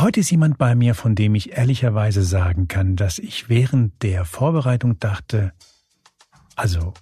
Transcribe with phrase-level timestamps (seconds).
[0.00, 4.24] Heute ist jemand bei mir, von dem ich ehrlicherweise sagen kann, dass ich während der
[4.24, 5.52] Vorbereitung dachte,
[6.56, 6.94] also,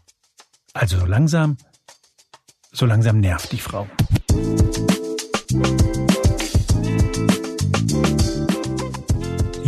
[0.74, 1.58] also so langsam,
[2.72, 3.86] so langsam nervt die Frau.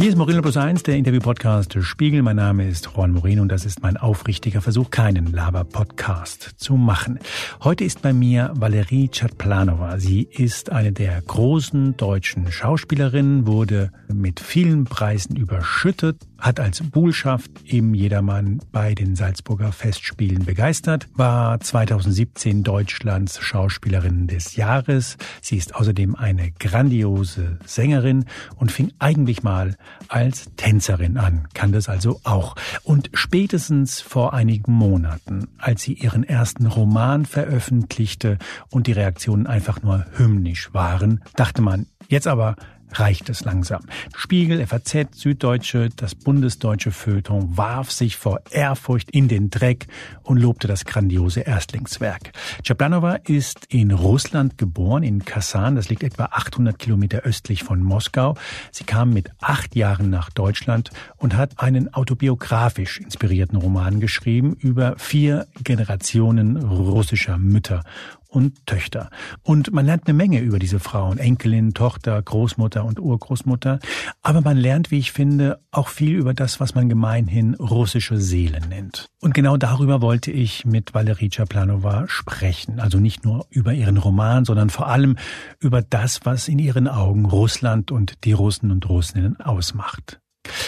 [0.00, 2.22] Hier ist Moreno Plus 1, der Interview-Podcast Spiegel.
[2.22, 7.18] Mein Name ist Juan Moreno und das ist mein aufrichtiger Versuch, keinen Laber-Podcast zu machen.
[7.62, 9.98] Heute ist bei mir Valerie Chatplanova.
[9.98, 17.50] Sie ist eine der großen deutschen Schauspielerinnen, wurde mit vielen Preisen überschüttet, hat als Buhlschaft
[17.64, 25.18] im Jedermann bei den Salzburger Festspielen begeistert, war 2017 Deutschlands Schauspielerin des Jahres.
[25.42, 28.24] Sie ist außerdem eine grandiose Sängerin
[28.56, 29.76] und fing eigentlich mal
[30.08, 32.56] als Tänzerin an, kann das also auch.
[32.82, 38.38] Und spätestens vor einigen Monaten, als sie ihren ersten Roman veröffentlichte
[38.70, 42.56] und die Reaktionen einfach nur hymnisch waren, dachte man, jetzt aber
[42.92, 43.82] reicht es langsam.
[44.16, 49.86] Spiegel, FAZ, Süddeutsche, das bundesdeutsche Feuilleton warf sich vor Ehrfurcht in den Dreck
[50.22, 52.32] und lobte das grandiose Erstlingswerk.
[52.62, 58.36] Czaplanova ist in Russland geboren, in Kasan, das liegt etwa 800 Kilometer östlich von Moskau.
[58.70, 64.94] Sie kam mit acht Jahren nach Deutschland und hat einen autobiografisch inspirierten Roman geschrieben über
[64.98, 67.84] vier Generationen russischer Mütter
[68.30, 69.10] und Töchter.
[69.42, 73.80] Und man lernt eine Menge über diese Frauen, Enkelin, Tochter, Großmutter und Urgroßmutter.
[74.22, 78.60] Aber man lernt, wie ich finde, auch viel über das, was man gemeinhin russische Seele
[78.68, 79.08] nennt.
[79.20, 82.80] Und genau darüber wollte ich mit Valerie Czaplanova sprechen.
[82.80, 85.16] Also nicht nur über ihren Roman, sondern vor allem
[85.58, 90.19] über das, was in ihren Augen Russland und die Russen und Russinnen ausmacht.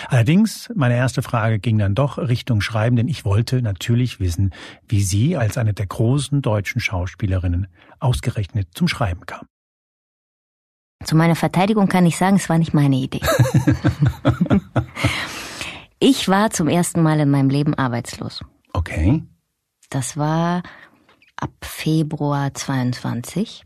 [0.08, 4.52] Allerdings, meine erste Frage ging dann doch Richtung Schreiben, denn ich wollte natürlich wissen,
[4.88, 7.66] wie sie als eine der großen deutschen Schauspielerinnen
[8.00, 9.46] ausgerechnet zum Schreiben kam.
[11.04, 13.20] Zu meiner Verteidigung kann ich sagen, es war nicht meine Idee.
[15.98, 18.42] ich war zum ersten Mal in meinem Leben arbeitslos.
[18.72, 19.22] Okay.
[19.90, 20.62] Das war
[21.36, 23.64] ab Februar 22.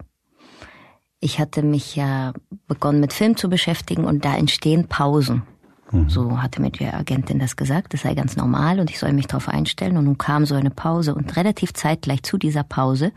[1.21, 2.33] Ich hatte mich ja
[2.67, 5.43] begonnen mit Film zu beschäftigen und da entstehen Pausen.
[5.91, 6.09] Mhm.
[6.09, 9.27] So hatte mir die Agentin das gesagt, das sei ganz normal und ich soll mich
[9.27, 9.97] darauf einstellen.
[9.97, 13.13] Und nun kam so eine Pause und relativ zeitgleich zu dieser Pause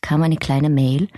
[0.00, 1.08] kam eine kleine Mail.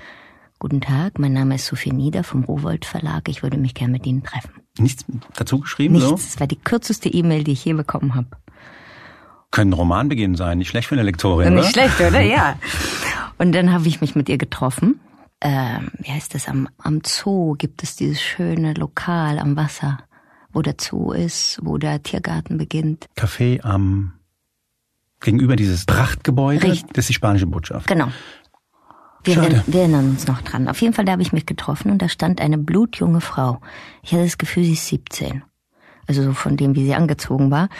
[0.58, 3.28] Guten Tag, mein Name ist Sophie Nieder vom Rowold Verlag.
[3.28, 4.50] Ich würde mich gerne mit Ihnen treffen.
[4.78, 5.04] Nichts
[5.36, 5.94] dazu geschrieben?
[5.94, 6.08] Nichts.
[6.08, 6.14] So?
[6.16, 8.28] Das war die kürzeste E-Mail, die ich je bekommen habe.
[9.50, 11.70] Können Romanbeginn sein, nicht schlecht für eine Lektorin, Nicht oder?
[11.70, 12.20] schlecht, oder?
[12.22, 12.58] Ja.
[13.38, 15.00] Und dann habe ich mich mit ihr getroffen.
[15.40, 16.48] Ähm, wie heißt das?
[16.48, 19.98] Am, am Zoo gibt es dieses schöne Lokal am Wasser
[20.54, 23.06] wo der Zoo ist, wo der Tiergarten beginnt.
[23.16, 24.14] Café am
[25.20, 26.62] gegenüber dieses Prachtgebäude.
[26.62, 26.92] Richtig.
[26.92, 27.86] Das ist die spanische Botschaft.
[27.86, 28.08] Genau.
[29.24, 30.68] Wir, erinnern, wir erinnern uns noch dran.
[30.68, 33.60] Auf jeden Fall, da habe ich mich getroffen und da stand eine blutjunge Frau.
[34.02, 35.42] Ich hatte das Gefühl, sie ist 17.
[36.06, 37.70] Also so von dem, wie sie angezogen war.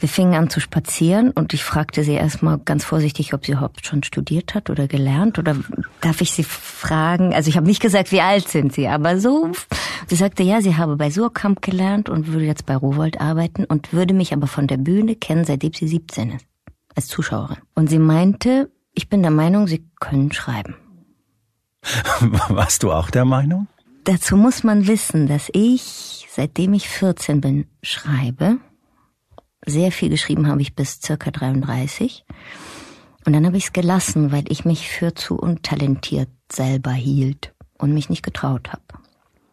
[0.00, 3.84] Wir fingen an zu spazieren und ich fragte sie erstmal ganz vorsichtig, ob sie überhaupt
[3.84, 5.56] schon studiert hat oder gelernt oder
[6.00, 7.34] darf ich sie fragen?
[7.34, 9.50] Also ich habe nicht gesagt, wie alt sind sie, aber so.
[10.06, 13.92] Sie sagte, ja, sie habe bei Surkamp gelernt und würde jetzt bei Rowold arbeiten und
[13.92, 16.46] würde mich aber von der Bühne kennen, seitdem sie 17 ist,
[16.94, 17.58] als Zuschauerin.
[17.74, 20.76] Und sie meinte, ich bin der Meinung, sie können schreiben.
[22.48, 23.66] Warst du auch der Meinung?
[24.04, 28.58] Dazu muss man wissen, dass ich, seitdem ich 14 bin, schreibe
[29.70, 32.24] sehr viel geschrieben habe ich bis circa 33.
[33.24, 37.92] Und dann habe ich es gelassen, weil ich mich für zu untalentiert selber hielt und
[37.92, 38.82] mich nicht getraut habe.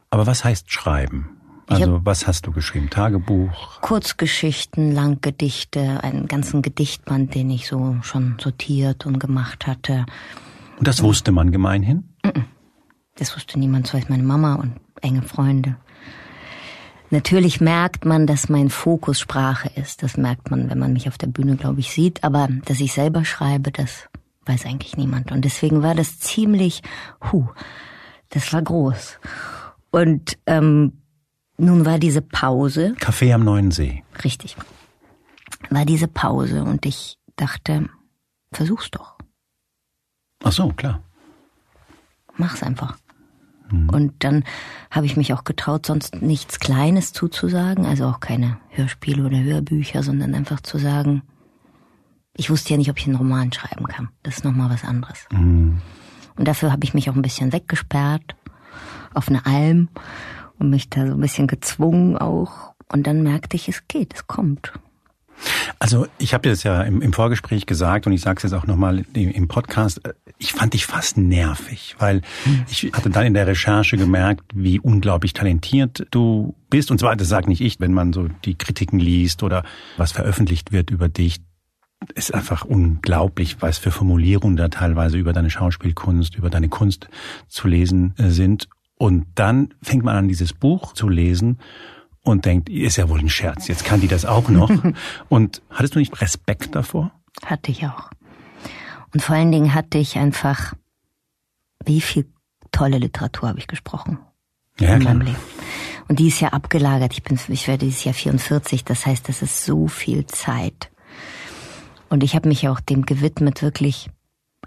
[0.10, 1.30] Aber was heißt schreiben?
[1.68, 2.90] Also was hast du geschrieben?
[2.90, 3.82] Tagebuch?
[3.82, 10.06] Kurzgeschichten, Langgedichte, einen ganzen Gedichtband, den ich so schon sortiert und gemacht hatte.
[10.78, 12.16] Und das wusste man gemeinhin?
[13.16, 15.78] Das wusste niemand, so als meine Mama und enge Freunde.
[17.12, 20.04] Natürlich merkt man, dass mein Fokus Sprache ist.
[20.04, 22.24] Das merkt man, wenn man mich auf der Bühne, glaube ich, sieht.
[22.24, 24.10] Aber dass ich selber schreibe, das
[24.46, 25.32] weiß eigentlich niemand.
[25.32, 26.82] Und deswegen war das ziemlich,
[27.32, 27.48] hu,
[28.30, 29.20] das war groß.
[29.92, 30.94] Und ähm,
[31.58, 32.96] nun war diese Pause.
[33.00, 34.04] Café am Neuen See.
[34.24, 34.58] Richtig.
[35.70, 37.90] War diese Pause und ich dachte,
[38.52, 39.18] versuch's doch.
[40.44, 41.02] Ach so, klar.
[42.38, 42.98] Mach's einfach.
[43.72, 43.90] Mhm.
[43.90, 44.44] Und dann
[44.92, 50.04] habe ich mich auch getraut, sonst nichts Kleines zuzusagen, also auch keine Hörspiele oder Hörbücher,
[50.04, 51.24] sondern einfach zu sagen,
[52.38, 54.10] ich wusste ja nicht, ob ich einen Roman schreiben kann.
[54.24, 55.26] Das ist nochmal was anderes.
[55.32, 55.82] Mhm.
[56.38, 58.36] Und dafür habe ich mich auch ein bisschen weggesperrt
[59.14, 59.88] auf eine Alm
[60.60, 62.74] und mich da so ein bisschen gezwungen auch.
[62.92, 64.74] Und dann merkte ich, es geht, es kommt.
[65.80, 68.54] Also ich habe dir das ja im, im, Vorgespräch gesagt und ich sage es jetzt
[68.54, 70.02] auch nochmal im, im Podcast.
[70.38, 72.22] Ich fand dich fast nervig, weil
[72.70, 76.92] ich hatte dann in der Recherche gemerkt, wie unglaublich talentiert du bist.
[76.92, 79.64] Und zwar, das sagt nicht ich, wenn man so die Kritiken liest oder
[79.98, 81.42] was veröffentlicht wird über dich.
[82.14, 87.10] ist einfach unglaublich, was für Formulierungen da teilweise über deine Schauspielkunst, über deine Kunst
[87.48, 88.68] zu lesen äh, sind.
[88.98, 91.60] Und dann fängt man an, dieses Buch zu lesen
[92.26, 94.72] und denkt, ist ja wohl ein Scherz, jetzt kann die das auch noch.
[95.30, 97.12] und hattest du nicht Respekt davor?
[97.46, 98.10] Hatte ich auch.
[99.14, 100.74] Und vor allen Dingen hatte ich einfach,
[101.86, 102.28] wie viel
[102.72, 104.20] tolle Literatur habe ich gesprochen
[104.80, 105.38] ja, in meinem Leben.
[106.08, 107.14] Und die ist ja abgelagert.
[107.14, 108.84] Ich bin, ich werde dieses Jahr 44.
[108.84, 110.92] Das heißt, das ist so viel Zeit.
[112.10, 114.10] Und ich habe mich ja auch dem gewidmet, wirklich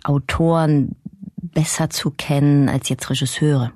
[0.04, 0.96] Autoren
[1.36, 3.72] besser zu kennen als jetzt Regisseure.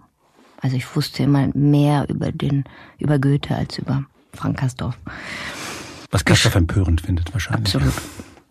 [0.63, 2.65] Also ich wusste immer mehr über den,
[2.99, 4.97] über Goethe als über Frank Kastorf.
[6.11, 7.75] Was Kastorf empörend findet wahrscheinlich.
[7.75, 7.95] Absolut.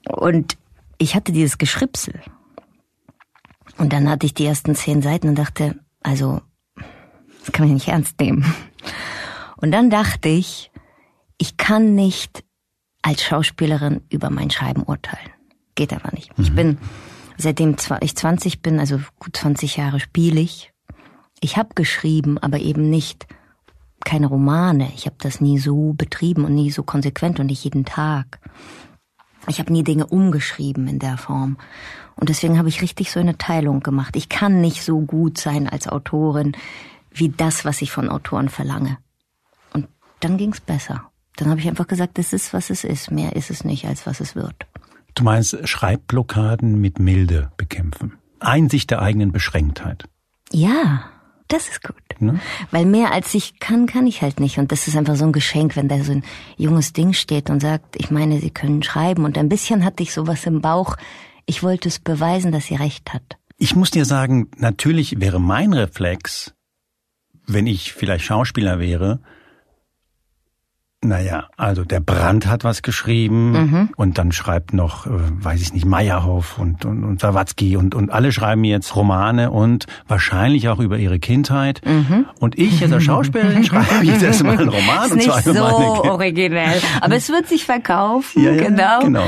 [0.08, 0.58] Und
[0.98, 2.20] ich hatte dieses Geschripsel.
[3.78, 6.42] Und dann hatte ich die ersten zehn Seiten und dachte, also,
[7.40, 8.54] das kann man nicht ernst nehmen.
[9.56, 10.70] Und dann dachte ich,
[11.38, 12.44] ich kann nicht
[13.02, 15.32] als Schauspielerin über mein Schreiben urteilen.
[15.76, 16.38] Geht aber nicht.
[16.38, 16.44] Mhm.
[16.44, 16.78] Ich bin,
[17.38, 20.71] seitdem ich 20 bin, also gut 20 Jahre spiele ich
[21.42, 23.28] ich habe geschrieben, aber eben nicht
[24.06, 24.92] keine Romane.
[24.96, 28.40] Ich habe das nie so betrieben und nie so konsequent und nicht jeden Tag.
[29.48, 31.58] Ich habe nie Dinge umgeschrieben in der Form.
[32.16, 34.16] Und deswegen habe ich richtig so eine Teilung gemacht.
[34.16, 36.56] Ich kann nicht so gut sein als Autorin
[37.12, 38.98] wie das, was ich von Autoren verlange.
[39.74, 39.88] Und
[40.20, 41.10] dann ging's besser.
[41.38, 43.10] Dann habe ich einfach gesagt, das ist, was es ist.
[43.10, 44.68] Mehr ist es nicht, als was es wird.
[45.16, 48.14] Du meinst Schreibblockaden mit Milde bekämpfen.
[48.40, 50.08] Einsicht der eigenen Beschränktheit.
[50.52, 51.04] Ja,
[51.52, 51.96] das ist gut.
[52.20, 52.40] Ne?
[52.72, 54.58] Weil mehr als ich kann, kann ich halt nicht.
[54.58, 56.24] Und das ist einfach so ein Geschenk, wenn da so ein
[56.58, 59.26] junges Ding steht und sagt, ich meine, sie können schreiben.
[59.26, 60.96] Und ein bisschen hatte ich sowas im Bauch.
[61.46, 63.38] Ich wollte es beweisen, dass sie recht hat.
[63.58, 66.54] Ich muss dir sagen, natürlich wäre mein Reflex,
[67.46, 69.20] wenn ich vielleicht Schauspieler wäre,
[71.04, 73.90] naja, also der Brandt hat was geschrieben mhm.
[73.96, 78.12] und dann schreibt noch, äh, weiß ich nicht, Meyerhoff und, und, und Sawatzki und, und
[78.12, 81.82] alle schreiben jetzt Romane und wahrscheinlich auch über ihre Kindheit.
[81.86, 82.28] Mhm.
[82.40, 85.06] Und ich als Schauspielerin schreibe jetzt erstmal einen Roman.
[85.06, 89.00] Ist und nicht so originell, aber es wird sich verkaufen, ja, ja, genau.
[89.00, 89.28] genau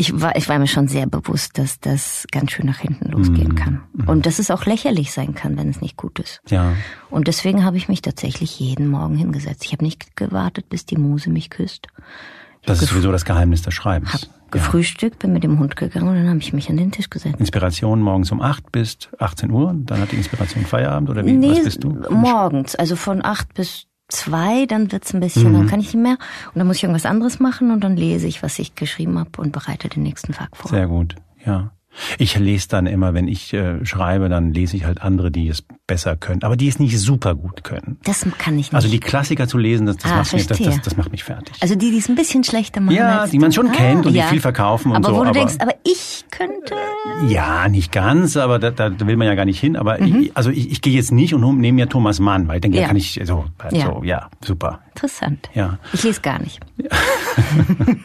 [0.00, 3.48] ich war, ich war mir schon sehr bewusst, dass das ganz schön nach hinten losgehen
[3.48, 3.54] mhm.
[3.54, 3.82] kann.
[3.92, 4.08] Mhm.
[4.08, 6.40] Und dass es auch lächerlich sein kann, wenn es nicht gut ist.
[6.48, 6.72] Ja.
[7.10, 9.64] Und deswegen habe ich mich tatsächlich jeden Morgen hingesetzt.
[9.66, 11.86] Ich habe nicht gewartet, bis die Muse mich küsst.
[12.62, 14.12] Ich das ist sowieso das Geheimnis des Schreibens.
[14.12, 14.20] Hab
[14.50, 17.38] gefrühstückt, bin mit dem Hund gegangen und dann habe ich mich an den Tisch gesetzt.
[17.38, 21.32] Inspiration morgens um acht bis 18 Uhr, dann hat die Inspiration Feierabend oder wie?
[21.32, 21.90] Nee, was bist du?
[22.10, 25.54] Morgens, also von acht bis zwei, dann wird's ein bisschen, mhm.
[25.54, 26.18] dann kann ich nicht mehr.
[26.48, 29.30] Und dann muss ich irgendwas anderes machen und dann lese ich, was ich geschrieben habe
[29.38, 30.70] und bereite den nächsten Tag vor.
[30.70, 31.72] Sehr gut, ja.
[32.18, 35.62] Ich lese dann immer, wenn ich äh, schreibe, dann lese ich halt andere, die es
[35.86, 37.98] besser können, aber die es nicht super gut können.
[38.04, 38.74] Das kann ich nicht.
[38.74, 41.24] Also die Klassiker zu lesen, das, das, ah, macht, mich, das, das, das, macht mich
[41.24, 41.56] fertig.
[41.60, 42.96] Also die, die es ein bisschen schlechter machen.
[42.96, 44.24] Ja, die man schon ah, kennt und ja.
[44.24, 45.14] die viel verkaufen und aber so.
[45.14, 46.74] Wo du aber denkst, aber ich könnte.
[47.28, 49.76] Ja, nicht ganz, aber da, da will man ja gar nicht hin.
[49.76, 50.22] Aber mhm.
[50.22, 52.76] ich, also ich, ich gehe jetzt nicht und nehme mir Thomas Mann, weil ich denke,
[52.76, 52.82] ja.
[52.82, 53.86] da kann ich so, ja.
[53.86, 54.80] so, ja, super.
[54.94, 55.50] Interessant.
[55.54, 55.78] Ja.
[55.92, 56.60] Ich lese gar nicht.
[56.76, 56.88] Ja.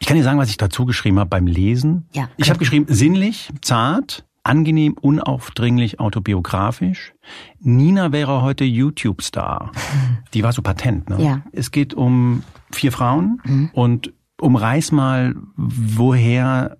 [0.00, 2.06] Ich kann dir sagen, was ich dazu geschrieben habe beim Lesen.
[2.12, 2.28] Ja.
[2.36, 7.12] Ich habe geschrieben, sinnlich, zart, angenehm, unaufdringlich, autobiografisch.
[7.60, 9.72] Nina wäre heute YouTube-Star.
[10.34, 11.22] Die war so patent, ne?
[11.22, 11.42] Ja.
[11.52, 13.70] Es geht um vier Frauen mhm.
[13.72, 16.76] und umreiß mal, woher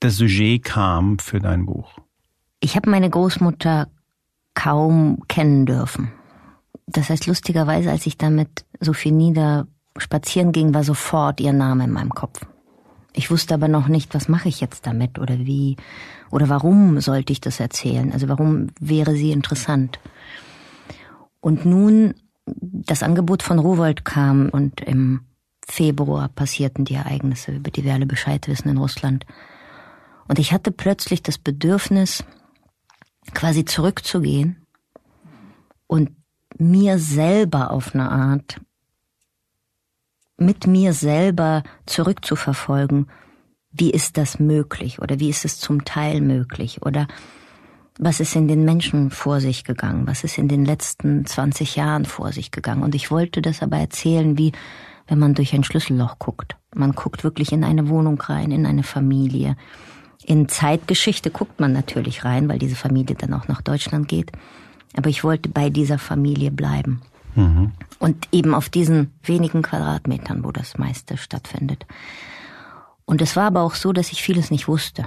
[0.00, 1.98] das Sujet kam für dein Buch.
[2.60, 3.88] Ich habe meine Großmutter
[4.54, 6.12] kaum kennen dürfen.
[6.86, 9.66] Das heißt, lustigerweise, als ich damit Sophie Nieder
[9.98, 12.40] spazieren ging, war sofort ihr Name in meinem Kopf.
[13.14, 15.76] Ich wusste aber noch nicht, was mache ich jetzt damit oder wie
[16.30, 18.12] oder warum sollte ich das erzählen?
[18.12, 20.00] Also warum wäre sie interessant?
[21.40, 22.14] Und nun
[22.46, 25.20] das Angebot von Rowold kam und im
[25.66, 29.26] Februar passierten die Ereignisse, über die wir alle Bescheid wissen in Russland.
[30.26, 32.24] Und ich hatte plötzlich das Bedürfnis,
[33.34, 34.66] quasi zurückzugehen
[35.86, 36.10] und
[36.58, 38.60] mir selber auf eine Art
[40.42, 43.06] mit mir selber zurückzuverfolgen,
[43.70, 47.06] wie ist das möglich oder wie ist es zum Teil möglich oder
[47.98, 52.04] was ist in den Menschen vor sich gegangen, was ist in den letzten 20 Jahren
[52.04, 52.82] vor sich gegangen.
[52.82, 54.52] Und ich wollte das aber erzählen, wie
[55.06, 56.56] wenn man durch ein Schlüsselloch guckt.
[56.74, 59.56] Man guckt wirklich in eine Wohnung rein, in eine Familie.
[60.24, 64.32] In Zeitgeschichte guckt man natürlich rein, weil diese Familie dann auch nach Deutschland geht.
[64.96, 67.02] Aber ich wollte bei dieser Familie bleiben.
[67.34, 67.72] Mhm.
[67.98, 71.86] Und eben auf diesen wenigen Quadratmetern, wo das meiste stattfindet.
[73.04, 75.06] Und es war aber auch so, dass ich vieles nicht wusste.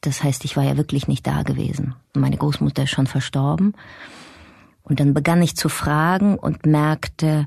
[0.00, 1.94] Das heißt, ich war ja wirklich nicht da gewesen.
[2.14, 3.74] Meine Großmutter ist schon verstorben.
[4.82, 7.46] Und dann begann ich zu fragen und merkte,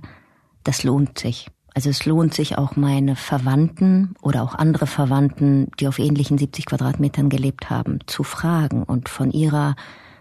[0.63, 1.50] das lohnt sich.
[1.74, 6.65] Also es lohnt sich auch meine Verwandten oder auch andere Verwandten, die auf ähnlichen 70
[6.65, 9.75] Quadratmetern gelebt haben, zu fragen und von ihrer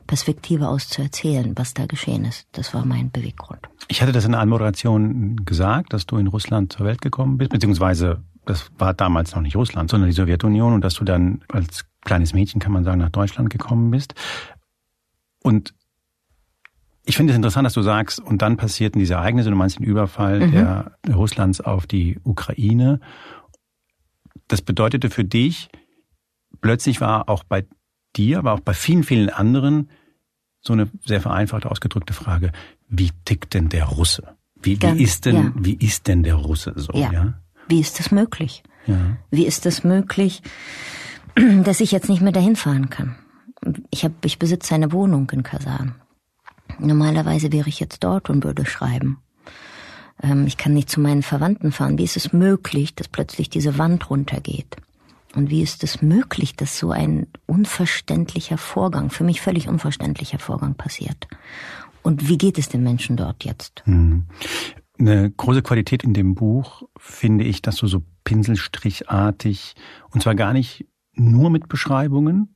[0.08, 2.48] Perspektive aus zu erzählen, was da geschehen ist.
[2.52, 3.60] Das war mein Beweggrund.
[3.86, 7.50] Ich hatte das in der Anmoderation gesagt, dass du in Russland zur Welt gekommen bist,
[7.50, 11.84] beziehungsweise das war damals noch nicht Russland, sondern die Sowjetunion und dass du dann als
[12.00, 14.14] kleines Mädchen, kann man sagen, nach Deutschland gekommen bist.
[15.42, 15.74] Und
[17.04, 19.84] ich finde es interessant, dass du sagst, und dann passierten diese Ereignisse, du meinst den
[19.84, 20.52] Überfall mhm.
[20.52, 23.00] der, Russlands auf die Ukraine.
[24.46, 25.68] Das bedeutete für dich,
[26.62, 27.66] plötzlich war auch bei
[28.16, 29.90] dir, aber auch bei vielen, vielen anderen
[30.60, 32.52] so eine sehr vereinfacht ausgedrückte Frage,
[32.88, 34.34] wie tickt denn der Russe?
[34.60, 35.52] Wie, wie ist denn, ja.
[35.54, 37.12] wie ist denn der Russe so, ja?
[37.12, 37.34] ja?
[37.68, 38.62] Wie ist das möglich?
[38.86, 39.16] Ja.
[39.30, 40.42] Wie ist das möglich,
[41.64, 43.16] dass ich jetzt nicht mehr dahin fahren kann?
[43.90, 45.94] Ich habe, ich besitze eine Wohnung in Kasan.
[46.78, 49.18] Normalerweise wäre ich jetzt dort und würde schreiben.
[50.22, 51.98] Ähm, ich kann nicht zu meinen Verwandten fahren.
[51.98, 54.76] Wie ist es möglich, dass plötzlich diese Wand runtergeht?
[55.34, 60.74] Und wie ist es möglich, dass so ein unverständlicher Vorgang, für mich völlig unverständlicher Vorgang
[60.74, 61.28] passiert?
[62.02, 63.82] Und wie geht es den Menschen dort jetzt?
[63.84, 64.24] Hm.
[64.98, 69.74] Eine große Qualität in dem Buch finde ich, dass du so pinselstrichartig,
[70.10, 72.54] und zwar gar nicht nur mit Beschreibungen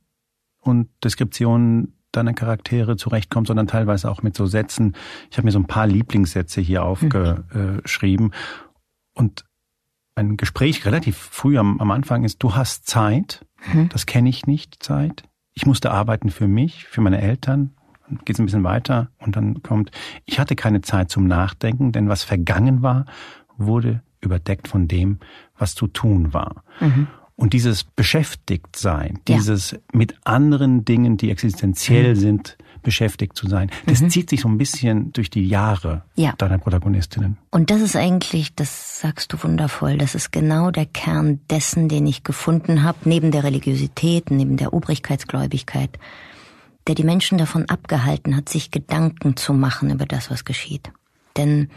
[0.59, 4.95] und Deskriptionen deiner Charaktere zurechtkommt, sondern teilweise auch mit so Sätzen.
[5.31, 6.85] Ich habe mir so ein paar Lieblingssätze hier mhm.
[6.85, 8.33] aufgeschrieben.
[9.13, 9.45] Und
[10.15, 13.89] ein Gespräch relativ früh am, am Anfang ist, du hast Zeit, mhm.
[13.89, 15.23] das kenne ich nicht, Zeit.
[15.53, 17.71] Ich musste arbeiten für mich, für meine Eltern.
[18.07, 19.91] Dann geht es ein bisschen weiter und dann kommt,
[20.25, 23.05] ich hatte keine Zeit zum Nachdenken, denn was vergangen war,
[23.57, 25.19] wurde überdeckt von dem,
[25.57, 26.63] was zu tun war.
[26.79, 27.07] Mhm.
[27.35, 29.77] Und dieses Beschäftigtsein, dieses ja.
[29.91, 32.19] mit anderen Dingen, die existenziell mhm.
[32.19, 34.09] sind, beschäftigt zu sein, das mhm.
[34.09, 36.33] zieht sich so ein bisschen durch die Jahre ja.
[36.37, 37.37] deiner Protagonistinnen.
[37.51, 42.05] Und das ist eigentlich, das sagst du wundervoll, das ist genau der Kern dessen, den
[42.05, 45.97] ich gefunden habe, neben der Religiosität, neben der Obrigkeitsgläubigkeit,
[46.87, 50.91] der die Menschen davon abgehalten hat, sich Gedanken zu machen über das, was geschieht.
[51.37, 51.69] Denn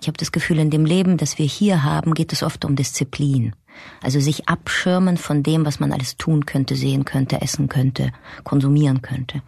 [0.00, 2.76] ich habe das Gefühl, in dem Leben, das wir hier haben, geht es oft um
[2.76, 3.54] Disziplin.
[4.02, 8.12] Also sich abschirmen von dem, was man alles tun könnte, sehen könnte, essen könnte,
[8.44, 9.42] konsumieren könnte.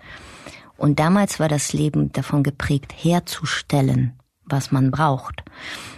[0.78, 4.12] Und damals war das Leben davon geprägt, herzustellen,
[4.46, 5.42] was man braucht.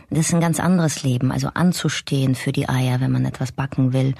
[0.09, 3.93] Das ist ein ganz anderes Leben, also anzustehen für die Eier, wenn man etwas backen
[3.93, 4.15] will,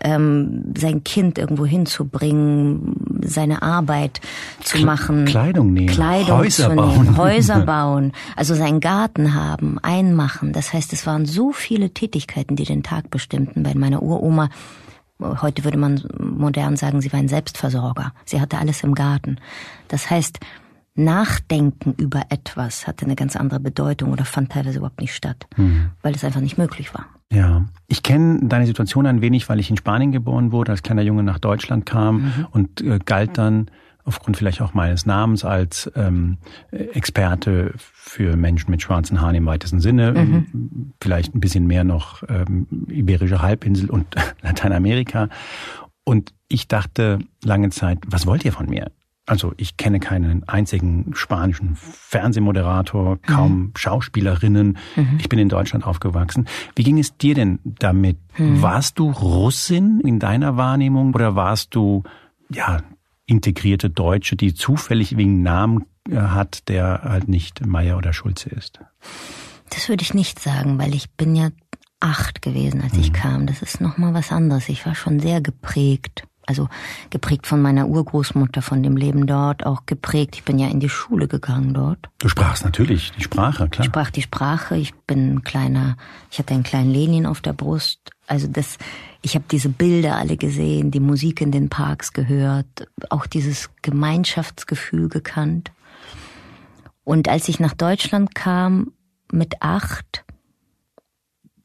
[0.00, 4.20] ähm, sein Kind irgendwo hinzubringen, seine Arbeit
[4.62, 7.02] zu machen, Kleidung nehmen, Kleidung Häuser zu bauen.
[7.02, 10.54] nehmen, Häuser bauen, also seinen Garten haben, einmachen.
[10.54, 13.64] Das heißt, es waren so viele Tätigkeiten, die den Tag bestimmten.
[13.64, 14.48] Bei meiner Uroma
[15.20, 18.12] Heute würde man modern sagen, sie war ein Selbstversorger.
[18.24, 19.38] Sie hatte alles im Garten.
[19.88, 20.38] Das heißt,
[20.94, 25.90] Nachdenken über etwas hatte eine ganz andere Bedeutung oder fand teilweise überhaupt nicht statt, mhm.
[26.02, 27.06] weil es einfach nicht möglich war.
[27.32, 31.02] Ja, ich kenne deine Situation ein wenig, weil ich in Spanien geboren wurde, als kleiner
[31.02, 32.46] Junge nach Deutschland kam mhm.
[32.50, 33.70] und äh, galt dann
[34.08, 36.38] aufgrund vielleicht auch meines Namens als ähm,
[36.70, 40.92] Experte für Menschen mit schwarzen Haaren im weitesten Sinne, mhm.
[41.00, 44.06] vielleicht ein bisschen mehr noch ähm, Iberische Halbinsel und
[44.42, 45.28] Lateinamerika.
[46.04, 48.90] Und ich dachte lange Zeit, was wollt ihr von mir?
[49.26, 53.72] Also ich kenne keinen einzigen spanischen Fernsehmoderator, kaum mhm.
[53.76, 54.78] Schauspielerinnen.
[54.96, 55.18] Mhm.
[55.18, 56.48] Ich bin in Deutschland aufgewachsen.
[56.74, 58.16] Wie ging es dir denn damit?
[58.38, 58.62] Mhm.
[58.62, 62.04] Warst du Russin in deiner Wahrnehmung oder warst du
[62.50, 62.80] ja
[63.28, 68.80] integrierte Deutsche, die zufällig wegen Namen äh, hat, der halt nicht Meier oder Schulze ist?
[69.70, 71.50] Das würde ich nicht sagen, weil ich bin ja
[72.00, 73.16] acht gewesen, als ich mhm.
[73.16, 73.46] kam.
[73.46, 74.68] Das ist noch mal was anderes.
[74.68, 76.68] Ich war schon sehr geprägt also
[77.10, 80.36] geprägt von meiner Urgroßmutter, von dem Leben dort, auch geprägt.
[80.36, 81.98] Ich bin ja in die Schule gegangen dort.
[82.18, 83.84] Du sprachst natürlich die Sprache, klar.
[83.84, 84.76] Ich sprach die Sprache.
[84.76, 85.96] Ich bin ein kleiner,
[86.30, 88.00] ich hatte einen kleinen Lenin auf der Brust.
[88.26, 88.78] Also das,
[89.20, 95.10] ich habe diese Bilder alle gesehen, die Musik in den Parks gehört, auch dieses Gemeinschaftsgefühl
[95.10, 95.70] gekannt.
[97.04, 98.92] Und als ich nach Deutschland kam
[99.30, 100.24] mit acht,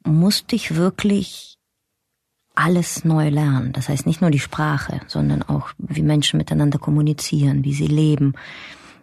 [0.05, 1.52] musste ich wirklich
[2.55, 3.73] alles neu lernen.
[3.73, 8.33] Das heißt nicht nur die Sprache, sondern auch, wie Menschen miteinander kommunizieren, wie sie leben.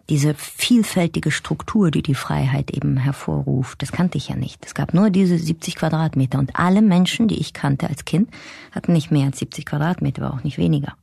[0.09, 4.64] Diese vielfältige Struktur, die die Freiheit eben hervorruft, das kannte ich ja nicht.
[4.66, 8.28] Es gab nur diese 70 Quadratmeter und alle Menschen, die ich kannte als Kind,
[8.73, 10.95] hatten nicht mehr als 70 Quadratmeter, aber auch nicht weniger.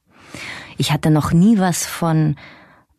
[0.77, 2.35] Ich hatte noch nie was von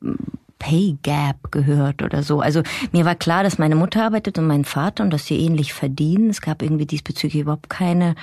[0.00, 0.16] hm,
[0.58, 2.40] Pay Gap gehört oder so.
[2.40, 5.72] Also mir war klar, dass meine Mutter arbeitet und mein Vater und dass sie ähnlich
[5.72, 6.30] verdienen.
[6.30, 8.16] Es gab irgendwie diesbezüglich überhaupt keine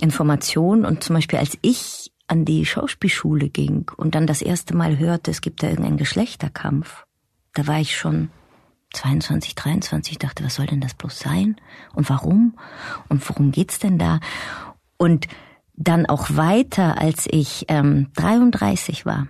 [0.00, 0.84] Informationen.
[0.84, 5.30] Und zum Beispiel, als ich an die Schauspielschule ging und dann das erste Mal hörte,
[5.30, 7.04] es gibt da irgendeinen Geschlechterkampf,
[7.54, 8.30] da war ich schon
[8.94, 11.56] 22, 23, dachte, was soll denn das bloß sein?
[11.94, 12.56] Und warum?
[13.08, 14.20] Und worum geht's denn da?
[14.96, 15.26] Und
[15.74, 19.28] dann auch weiter, als ich ähm, 33 war,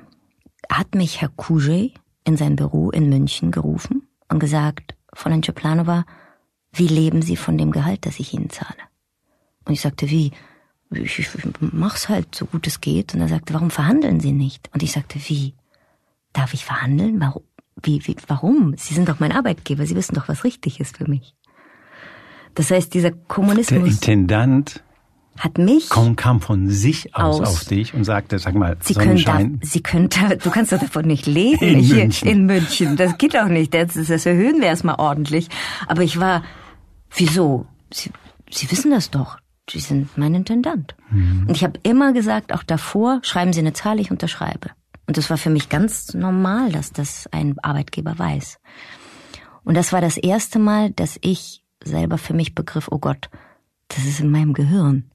[0.70, 1.94] hat mich Herr Kujet
[2.25, 6.04] in sein Büro in München gerufen und gesagt, Fräulein Czeplanova,
[6.72, 8.78] wie leben Sie von dem Gehalt, das ich Ihnen zahle?
[9.64, 10.32] Und ich sagte, wie?
[10.90, 11.28] Ich, ich
[11.61, 13.14] mach's halt so gut es geht.
[13.14, 14.71] Und er sagte, warum verhandeln Sie nicht?
[14.73, 15.54] Und ich sagte, wie?
[16.33, 17.21] Darf ich verhandeln?
[17.21, 17.42] Warum?
[17.83, 18.75] Wie, wie, warum?
[18.76, 19.87] Sie sind doch mein Arbeitgeber.
[19.87, 21.35] Sie wissen doch, was richtig ist für mich.
[22.54, 23.83] Das heißt, dieser Kommunismus.
[23.83, 24.83] Der Intendant
[25.38, 28.95] hat mich Komm, kam von sich aus, aus, auf dich und sagte, sag mal, Sie.
[28.95, 32.28] Können da, Sie können da, du kannst doch davon nicht leben in hier München.
[32.28, 32.97] in München.
[32.97, 33.73] Das geht doch nicht.
[33.73, 35.49] Das, das erhöhen wir erstmal ordentlich.
[35.87, 36.42] Aber ich war,
[37.14, 37.66] wieso?
[37.92, 38.11] Sie,
[38.50, 39.38] Sie wissen das doch.
[39.70, 40.96] Sie sind mein Intendant.
[41.10, 41.46] Mhm.
[41.48, 44.70] Und ich habe immer gesagt, auch davor, schreiben Sie eine Zahl, ich unterschreibe.
[45.06, 48.58] Und das war für mich ganz normal, dass das ein Arbeitgeber weiß.
[49.64, 53.30] Und das war das erste Mal, dass ich selber für mich begriff, oh Gott,
[53.88, 55.10] das ist in meinem Gehirn.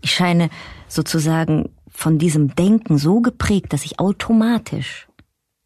[0.00, 0.50] Ich scheine
[0.88, 5.08] sozusagen von diesem Denken so geprägt, dass ich automatisch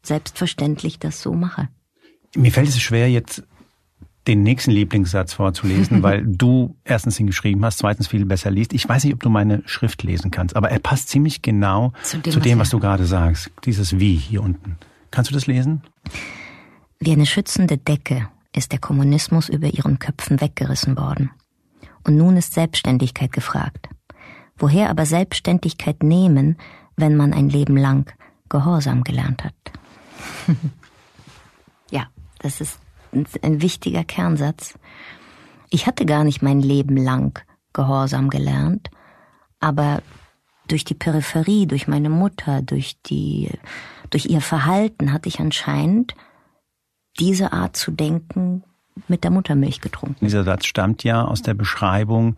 [0.03, 1.69] selbstverständlich das so mache.
[2.35, 3.43] Mir fällt es schwer, jetzt
[4.27, 8.73] den nächsten Lieblingssatz vorzulesen, weil du erstens ihn geschrieben hast, zweitens viel besser liest.
[8.73, 12.17] Ich weiß nicht, ob du meine Schrift lesen kannst, aber er passt ziemlich genau zu
[12.19, 13.51] dem, zu dem was, was du gerade sagst.
[13.65, 14.77] Dieses Wie hier unten.
[15.09, 15.81] Kannst du das lesen?
[16.99, 21.31] Wie eine schützende Decke ist der Kommunismus über ihren Köpfen weggerissen worden.
[22.03, 23.89] Und nun ist Selbstständigkeit gefragt.
[24.57, 26.57] Woher aber Selbstständigkeit nehmen,
[26.95, 28.11] wenn man ein Leben lang
[28.49, 29.53] Gehorsam gelernt hat?
[31.91, 32.07] ja,
[32.39, 32.80] das ist
[33.13, 34.77] ein wichtiger Kernsatz.
[35.69, 38.89] Ich hatte gar nicht mein Leben lang Gehorsam gelernt,
[39.59, 40.01] aber
[40.67, 43.49] durch die Peripherie, durch meine Mutter, durch die,
[44.09, 46.15] durch ihr Verhalten hatte ich anscheinend
[47.19, 48.63] diese Art zu denken
[49.07, 50.25] mit der Muttermilch getrunken.
[50.25, 52.37] Dieser Satz stammt ja aus der Beschreibung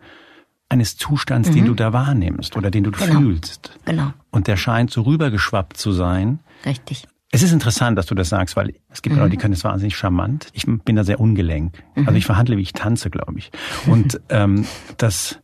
[0.68, 1.54] eines Zustands, mhm.
[1.54, 3.20] den du da wahrnimmst oder den du genau.
[3.20, 3.78] fühlst.
[3.84, 4.12] Genau.
[4.30, 6.40] Und der scheint so rübergeschwappt zu sein.
[6.64, 7.06] Richtig.
[7.34, 9.22] Es ist interessant, dass du das sagst, weil es gibt mhm.
[9.22, 10.46] Leute, die können das wahnsinnig charmant.
[10.52, 11.82] Ich bin da sehr ungelenk.
[11.96, 12.06] Mhm.
[12.06, 13.50] Also ich verhandle, wie ich tanze, glaube ich.
[13.86, 14.64] Und ähm,
[14.98, 15.40] das,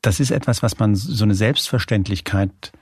[0.00, 2.72] das ist etwas, was man so eine Selbstverständlichkeit,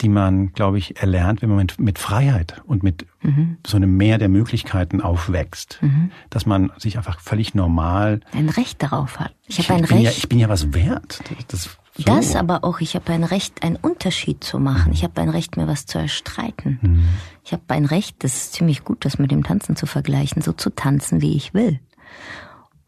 [0.00, 3.58] die man, glaube ich, erlernt, wenn man mit, mit Freiheit und mit mhm.
[3.66, 6.12] so einem Meer der Möglichkeiten aufwächst, mhm.
[6.30, 9.34] dass man sich einfach völlig normal ein Recht darauf hat.
[9.46, 10.02] Ich, ich habe ein Recht.
[10.02, 11.20] Ja, ich bin ja was wert.
[11.48, 12.02] Das, so.
[12.04, 14.92] Das aber auch, ich habe ein Recht, einen Unterschied zu machen.
[14.92, 16.78] Ich habe ein Recht, mir was zu erstreiten.
[16.82, 17.08] Mhm.
[17.44, 20.52] Ich habe ein Recht, das ist ziemlich gut, das mit dem Tanzen zu vergleichen, so
[20.52, 21.78] zu tanzen, wie ich will.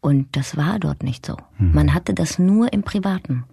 [0.01, 1.37] Und das war dort nicht so.
[1.57, 1.73] Mhm.
[1.73, 3.45] Man hatte das nur im Privaten,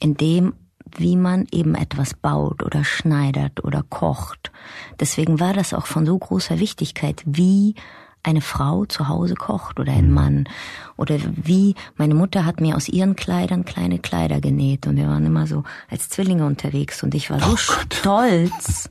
[0.00, 0.54] in dem,
[0.96, 4.50] wie man eben etwas baut oder schneidert oder kocht.
[4.98, 7.74] Deswegen war das auch von so großer Wichtigkeit, wie
[8.26, 10.14] eine Frau zu Hause kocht oder ein mhm.
[10.14, 10.48] Mann.
[10.96, 15.24] Oder wie meine Mutter hat mir aus ihren Kleidern kleine Kleider genäht und wir waren
[15.24, 18.90] immer so als Zwillinge unterwegs und ich war so oh stolz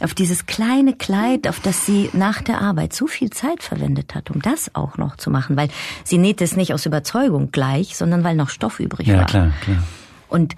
[0.00, 4.30] auf dieses kleine Kleid, auf das sie nach der Arbeit so viel Zeit verwendet hat,
[4.30, 5.68] um das auch noch zu machen, weil
[6.04, 9.26] sie näht es nicht aus Überzeugung gleich, sondern weil noch Stoff übrig ja, war.
[9.26, 9.82] Klar, klar.
[10.28, 10.56] Und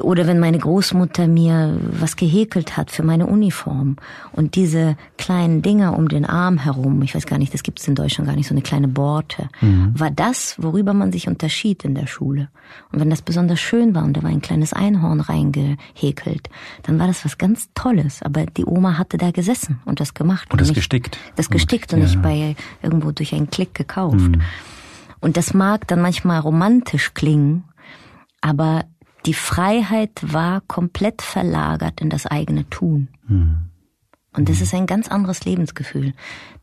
[0.00, 3.96] oder wenn meine Großmutter mir was gehäkelt hat für meine Uniform
[4.32, 7.88] und diese kleinen Dinger um den Arm herum, ich weiß gar nicht, das gibt es
[7.88, 9.92] in Deutschland gar nicht, so eine kleine Borte, mhm.
[9.94, 12.48] war das, worüber man sich unterschied in der Schule.
[12.92, 16.48] Und wenn das besonders schön war und da war ein kleines Einhorn reingehäkelt,
[16.84, 18.22] dann war das was ganz Tolles.
[18.22, 20.46] Aber die Oma hatte da gesessen und das gemacht.
[20.46, 21.18] Und, und das nicht, gestickt.
[21.36, 24.16] Das gestickt und, und nicht bei irgendwo durch einen Klick gekauft.
[24.16, 24.40] Mhm.
[25.20, 27.64] Und das mag dann manchmal romantisch klingen,
[28.40, 28.84] aber
[29.26, 33.08] die Freiheit war komplett verlagert in das eigene Tun.
[33.26, 33.70] Mhm.
[34.36, 36.12] Und das ist ein ganz anderes Lebensgefühl.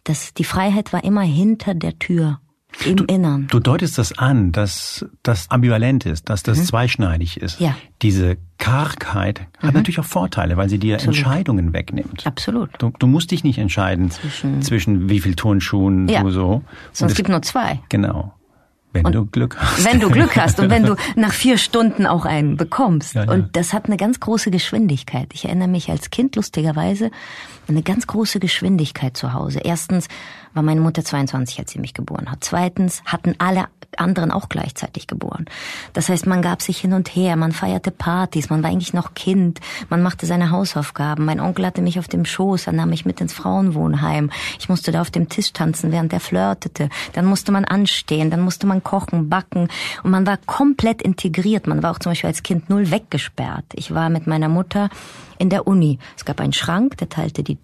[0.03, 2.39] Das, die Freiheit war immer hinter der Tür.
[2.85, 3.47] Im du, Innern.
[3.51, 6.63] Du deutest das an, dass das ambivalent ist, dass das mhm.
[6.63, 7.59] zweischneidig ist.
[7.59, 7.75] Ja.
[8.01, 9.67] Diese Kargheit mhm.
[9.67, 11.17] hat natürlich auch Vorteile, weil sie dir Absolut.
[11.17, 12.25] Entscheidungen wegnimmt.
[12.25, 12.69] Absolut.
[12.79, 16.23] Du, du, musst dich nicht entscheiden zwischen, zwischen wie viel Turnschuhen ja.
[16.23, 16.63] du so.
[16.93, 17.81] Sonst es gibt nur zwei.
[17.89, 18.33] Genau.
[18.93, 19.85] Wenn und du Glück hast.
[19.85, 23.15] Wenn du Glück hast und wenn du nach vier Stunden auch einen bekommst.
[23.15, 23.31] Ja, ja.
[23.31, 25.29] Und das hat eine ganz große Geschwindigkeit.
[25.33, 27.09] Ich erinnere mich als Kind lustigerweise
[27.67, 29.59] eine ganz große Geschwindigkeit zu Hause.
[29.63, 30.07] Erstens,
[30.53, 32.39] war meine Mutter 22, als sie mich geboren hat.
[32.41, 35.45] Zweitens hatten alle anderen auch gleichzeitig geboren.
[35.93, 39.13] Das heißt, man gab sich hin und her, man feierte Partys, man war eigentlich noch
[39.13, 39.59] Kind,
[39.89, 41.25] man machte seine Hausaufgaben.
[41.25, 44.31] Mein Onkel hatte mich auf dem Schoß, er nahm mich mit ins Frauenwohnheim.
[44.59, 46.89] Ich musste da auf dem Tisch tanzen, während er flirtete.
[47.13, 49.67] Dann musste man anstehen, dann musste man kochen, backen
[50.03, 51.67] und man war komplett integriert.
[51.67, 53.65] Man war auch zum Beispiel als Kind null weggesperrt.
[53.73, 54.89] Ich war mit meiner Mutter
[55.41, 55.97] in der Uni.
[56.15, 57.57] Es gab einen Schrank, der teilte die,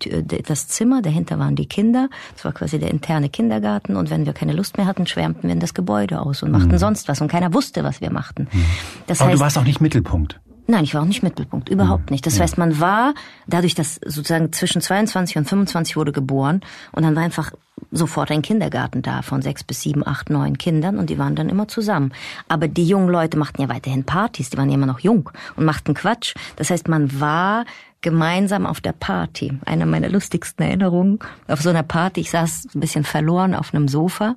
[0.44, 2.10] das Zimmer, dahinter waren die Kinder.
[2.34, 3.96] Das war quasi der interne Kindergarten.
[3.96, 6.72] Und wenn wir keine Lust mehr hatten, schwärmten wir in das Gebäude aus und machten
[6.72, 6.80] mhm.
[6.80, 7.22] sonst was.
[7.22, 8.48] Und keiner wusste, was wir machten.
[8.52, 8.66] Mhm.
[9.06, 10.40] Das Aber heißt, du warst auch nicht Mittelpunkt.
[10.66, 12.16] Nein, ich war auch nicht Mittelpunkt, überhaupt mhm.
[12.16, 12.26] nicht.
[12.26, 13.14] Das heißt, man war
[13.46, 16.62] dadurch, dass sozusagen zwischen 22 und 25 wurde geboren
[16.92, 17.54] und dann war einfach
[17.92, 21.50] sofort ein Kindergarten da von sechs bis sieben, acht, neun Kindern und die waren dann
[21.50, 22.12] immer zusammen.
[22.48, 25.66] Aber die jungen Leute machten ja weiterhin Partys, die waren ja immer noch jung und
[25.66, 26.36] machten Quatsch.
[26.56, 27.66] Das heißt, man war
[28.02, 29.58] gemeinsam auf der Party.
[29.66, 32.22] Eine meiner lustigsten Erinnerungen auf so einer Party.
[32.22, 34.36] Ich saß ein bisschen verloren auf einem Sofa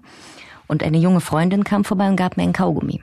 [0.66, 3.02] und eine junge Freundin kam vorbei und gab mir ein Kaugummi.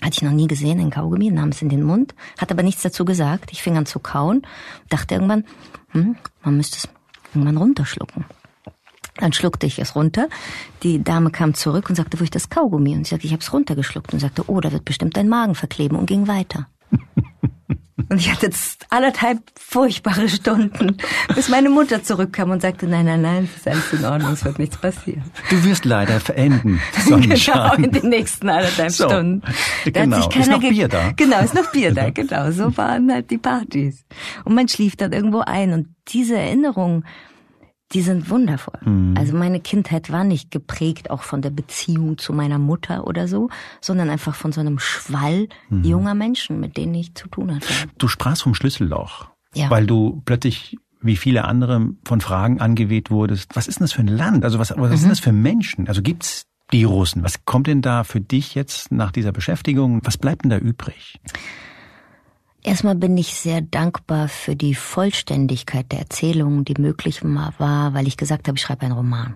[0.00, 2.82] Hatte ich noch nie gesehen, ein Kaugummi, nahm es in den Mund, hat aber nichts
[2.82, 3.52] dazu gesagt.
[3.52, 4.42] Ich fing an zu kauen,
[4.88, 5.44] dachte irgendwann,
[5.90, 6.88] hm, man müsste es
[7.32, 8.24] irgendwann runterschlucken.
[9.22, 10.28] Dann schluckte ich es runter.
[10.82, 12.96] Die Dame kam zurück und sagte, wo ich das Kaugummi?
[12.96, 15.54] Und ich sagte, ich habe es runtergeschluckt und sagte, oh, da wird bestimmt dein Magen
[15.54, 16.66] verkleben und ging weiter.
[18.08, 20.96] Und ich hatte jetzt anderthalb furchtbare Stunden,
[21.34, 24.44] bis meine Mutter zurückkam und sagte, nein, nein, nein, es ist alles in Ordnung, es
[24.44, 25.22] wird nichts passieren.
[25.50, 29.42] Du wirst leider verenden, Genau, in den nächsten anderthalb so, Stunden.
[29.84, 31.12] Da genau, ist noch Bier da.
[31.16, 32.50] Genau, ist noch Bier da, genau.
[32.50, 34.04] So waren halt die Partys.
[34.44, 37.04] Und man schlief dann irgendwo ein und diese Erinnerung,
[37.92, 38.80] die sind wundervoll.
[38.84, 39.14] Mhm.
[39.16, 43.50] Also meine Kindheit war nicht geprägt auch von der Beziehung zu meiner Mutter oder so,
[43.80, 45.84] sondern einfach von so einem Schwall mhm.
[45.84, 47.66] junger Menschen, mit denen ich zu tun hatte.
[47.98, 49.70] Du sprachst vom Schlüsselloch, ja.
[49.70, 53.54] weil du plötzlich wie viele andere von Fragen angeweht wurdest.
[53.56, 54.44] Was ist denn das für ein Land?
[54.44, 54.96] Also was, was mhm.
[54.96, 55.88] sind das für Menschen?
[55.88, 57.22] Also gibt's die Russen?
[57.22, 60.00] Was kommt denn da für dich jetzt nach dieser Beschäftigung?
[60.04, 61.20] Was bleibt denn da übrig?
[62.64, 68.16] Erstmal bin ich sehr dankbar für die Vollständigkeit der Erzählung, die möglich war, weil ich
[68.16, 69.34] gesagt habe, ich schreibe einen Roman.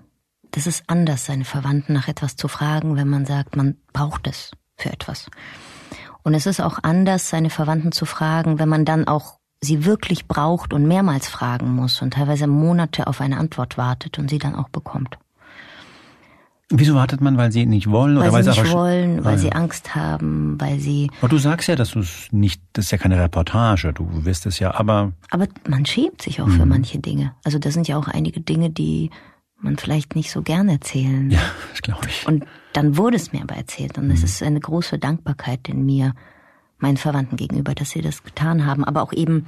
[0.53, 4.53] Das ist anders, seine Verwandten nach etwas zu fragen, wenn man sagt, man braucht es
[4.77, 5.29] für etwas.
[6.23, 10.29] Und es ist auch anders, seine Verwandten zu fragen, wenn man dann auch sie wirklich
[10.29, 14.55] braucht und mehrmals fragen muss und teilweise Monate auf eine Antwort wartet und sie dann
[14.55, 15.19] auch bekommt.
[16.69, 19.39] Wieso wartet man, weil sie nicht wollen weil oder weil sie nicht wollen, weil ah,
[19.39, 21.11] sie Angst haben, weil sie.
[21.21, 24.47] Aber du sagst ja, dass du es nicht, das ist ja keine Reportage, du wirst
[24.47, 25.13] es ja, aber.
[25.31, 26.57] Aber man schämt sich auch mhm.
[26.57, 27.33] für manche Dinge.
[27.45, 29.11] Also da sind ja auch einige Dinge, die
[29.61, 31.31] man vielleicht nicht so gern erzählen.
[31.31, 32.27] Ja, das glaube ich.
[32.27, 34.11] Und dann wurde es mir aber erzählt und mhm.
[34.11, 36.15] es ist eine große Dankbarkeit in mir,
[36.79, 38.85] meinen Verwandten gegenüber, dass sie das getan haben.
[38.85, 39.47] Aber auch eben,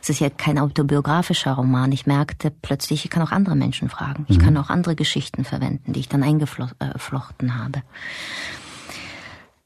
[0.00, 1.90] es ist ja kein autobiografischer Roman.
[1.92, 4.26] Ich merkte plötzlich, ich kann auch andere Menschen fragen.
[4.28, 4.42] Ich mhm.
[4.42, 7.82] kann auch andere Geschichten verwenden, die ich dann eingeflochten habe.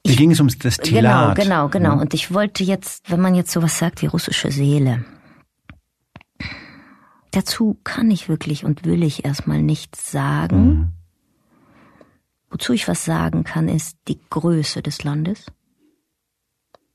[0.05, 1.37] Wie ging es ums Destillat?
[1.37, 2.01] Genau, genau, genau.
[2.01, 5.05] Und ich wollte jetzt, wenn man jetzt sowas sagt wie russische Seele,
[7.31, 10.66] dazu kann ich wirklich und will ich erstmal nichts sagen.
[10.66, 10.92] Mhm.
[12.51, 15.46] Wozu ich was sagen kann, ist die Größe des Landes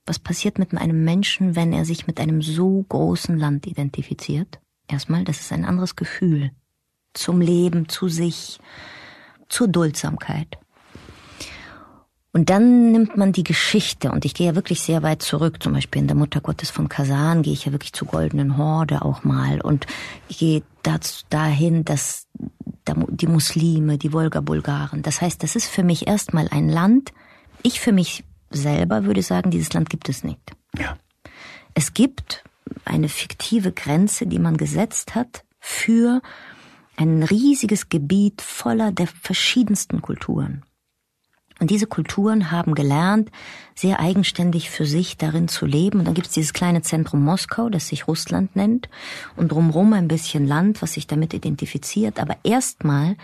[0.07, 4.59] was passiert mit einem Menschen, wenn er sich mit einem so großen Land identifiziert?
[4.87, 6.51] Erstmal, das ist ein anderes Gefühl.
[7.13, 8.59] Zum Leben, zu sich,
[9.49, 10.57] zur Duldsamkeit.
[12.31, 15.73] Und dann nimmt man die Geschichte, und ich gehe ja wirklich sehr weit zurück, zum
[15.73, 19.23] Beispiel in der Mutter Gottes von Kasan gehe ich ja wirklich zur goldenen Horde auch
[19.23, 19.87] mal, und
[20.29, 22.27] ich gehe dazu, dahin, dass
[22.87, 27.11] die Muslime, die Wolga-Bulgaren, das heißt, das ist für mich erstmal ein Land,
[27.63, 30.39] ich für mich selber würde sagen, dieses Land gibt es nicht.
[30.77, 30.97] Ja.
[31.73, 32.43] Es gibt
[32.85, 36.21] eine fiktive Grenze, die man gesetzt hat für
[36.95, 40.63] ein riesiges Gebiet voller der verschiedensten Kulturen.
[41.59, 43.31] Und diese Kulturen haben gelernt,
[43.73, 45.99] sehr eigenständig für sich darin zu leben.
[45.99, 48.89] Und dann gibt es dieses kleine Zentrum Moskau, das sich Russland nennt,
[49.35, 52.19] und drumherum ein bisschen Land, was sich damit identifiziert.
[52.19, 53.15] Aber erstmal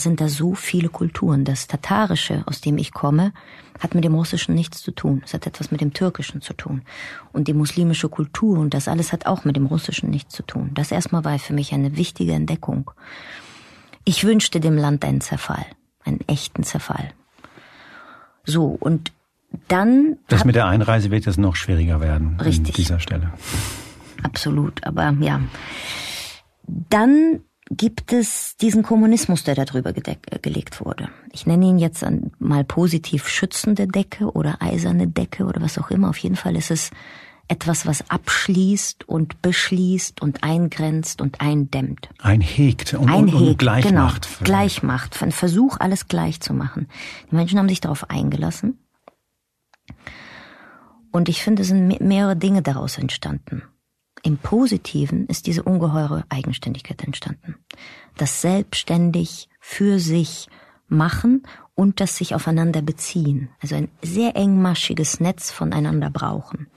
[0.00, 1.44] sind da so viele Kulturen.
[1.44, 3.32] Das Tatarische, aus dem ich komme,
[3.78, 5.22] hat mit dem Russischen nichts zu tun.
[5.24, 6.82] Es hat etwas mit dem Türkischen zu tun.
[7.32, 10.70] Und die muslimische Kultur und das alles hat auch mit dem Russischen nichts zu tun.
[10.74, 12.90] Das erstmal war für mich eine wichtige Entdeckung.
[14.04, 15.66] Ich wünschte dem Land einen Zerfall,
[16.04, 17.12] einen echten Zerfall.
[18.44, 19.12] So, und
[19.68, 20.16] dann.
[20.28, 22.38] Das mit der Einreise wird jetzt noch schwieriger werden.
[22.40, 22.74] Richtig.
[22.74, 23.32] An dieser Stelle.
[24.22, 25.40] Absolut, aber ja.
[26.66, 31.08] Dann gibt es diesen Kommunismus, der darüber gelegt wurde.
[31.32, 32.04] Ich nenne ihn jetzt
[32.38, 36.08] mal positiv schützende Decke oder eiserne Decke oder was auch immer.
[36.08, 36.90] Auf jeden Fall ist es
[37.48, 42.10] etwas, was abschließt und beschließt und eingrenzt und eindämmt.
[42.20, 44.44] Einhegt und, Einhegt, und, und gleich genau, macht.
[44.44, 45.22] Gleich macht.
[45.22, 46.88] Ein Versuch, alles gleich zu machen.
[47.30, 48.78] Die Menschen haben sich darauf eingelassen.
[51.10, 53.62] Und ich finde, es sind mehrere Dinge daraus entstanden.
[54.22, 57.56] Im Positiven ist diese ungeheure Eigenständigkeit entstanden.
[58.16, 60.48] Das selbstständig für sich
[60.88, 61.42] machen
[61.74, 63.50] und das sich aufeinander beziehen.
[63.60, 66.68] Also ein sehr engmaschiges Netz voneinander brauchen.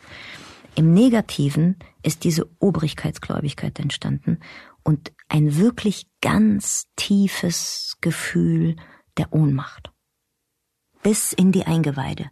[0.75, 4.39] Im Negativen ist diese Obrigkeitsgläubigkeit entstanden
[4.83, 8.75] und ein wirklich ganz tiefes Gefühl
[9.17, 9.91] der Ohnmacht.
[11.03, 12.29] Bis in die Eingeweide.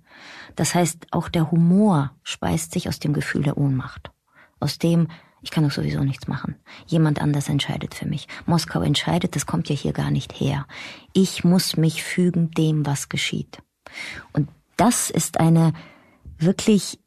[0.55, 4.11] Das heißt, auch der Humor speist sich aus dem Gefühl der Ohnmacht.
[4.59, 5.07] Aus dem,
[5.41, 6.55] ich kann doch sowieso nichts machen.
[6.85, 8.27] Jemand anders entscheidet für mich.
[8.45, 10.65] Moskau entscheidet, das kommt ja hier gar nicht her.
[11.13, 13.59] Ich muss mich fügen dem, was geschieht.
[14.33, 15.73] Und das ist eine
[16.37, 16.99] wirklich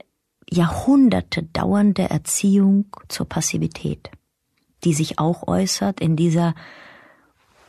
[0.51, 4.11] Jahrhunderte dauernde Erziehung zur Passivität,
[4.85, 6.55] die sich auch äußert in dieser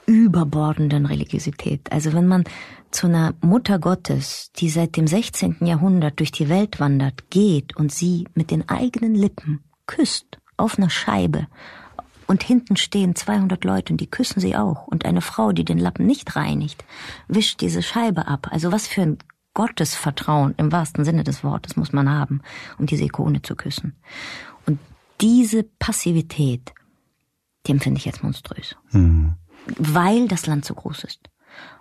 [0.05, 1.91] überbordenden Religiosität.
[1.91, 2.43] Also wenn man
[2.91, 5.57] zu einer Mutter Gottes, die seit dem 16.
[5.61, 10.89] Jahrhundert durch die Welt wandert, geht und sie mit den eigenen Lippen küsst auf einer
[10.89, 11.47] Scheibe
[12.27, 15.77] und hinten stehen 200 Leute und die küssen sie auch und eine Frau, die den
[15.77, 16.83] Lappen nicht reinigt,
[17.27, 18.47] wischt diese Scheibe ab.
[18.51, 19.17] Also was für ein
[19.53, 22.41] Gottesvertrauen im wahrsten Sinne des Wortes muss man haben,
[22.79, 23.95] um diese Ikone zu küssen.
[24.65, 24.79] Und
[25.21, 26.73] diese Passivität,
[27.67, 28.75] die empfinde ich jetzt monströs.
[28.91, 29.35] Mhm.
[29.77, 31.19] Weil das Land so groß ist.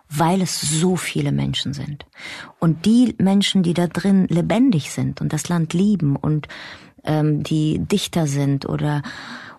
[0.09, 2.05] Weil es so viele Menschen sind.
[2.59, 6.49] Und die Menschen, die da drin lebendig sind und das Land lieben und
[7.05, 9.03] ähm, die Dichter sind oder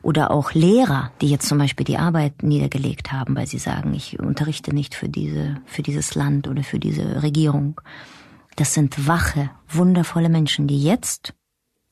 [0.03, 4.19] oder auch Lehrer, die jetzt zum Beispiel die Arbeit niedergelegt haben, weil sie sagen, ich
[4.19, 7.79] unterrichte nicht für diese, für dieses Land oder für diese Regierung.
[8.57, 11.33] Das sind wache, wundervolle Menschen, die jetzt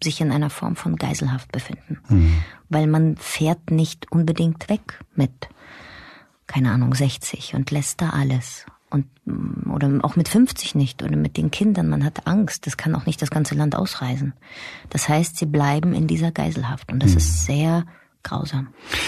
[0.03, 1.99] sich in einer Form von Geiselhaft befinden.
[2.09, 2.43] Mhm.
[2.67, 5.47] Weil man fährt nicht unbedingt weg mit,
[6.47, 8.65] keine Ahnung, 60 und lässt da alles.
[8.91, 9.07] Und,
[9.67, 11.87] oder auch mit 50 nicht oder mit den Kindern.
[11.87, 12.67] Man hat Angst.
[12.67, 14.33] Das kann auch nicht das ganze Land ausreisen.
[14.89, 16.91] Das heißt, sie bleiben in dieser Geiselhaft.
[16.91, 17.17] Und das mhm.
[17.17, 17.85] ist sehr
[18.23, 18.67] grausam.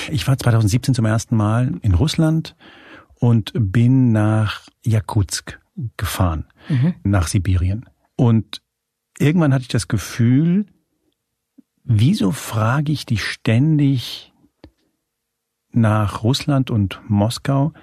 [0.09, 2.55] Ich war 2017 zum ersten Mal in Russland
[3.15, 5.59] und bin nach Jakutsk
[5.97, 6.95] gefahren, mhm.
[7.03, 7.89] nach Sibirien.
[8.15, 8.61] Und
[9.17, 10.65] irgendwann hatte ich das Gefühl,
[11.83, 14.33] wieso frage ich dich ständig
[15.71, 17.73] nach Russland und Moskau?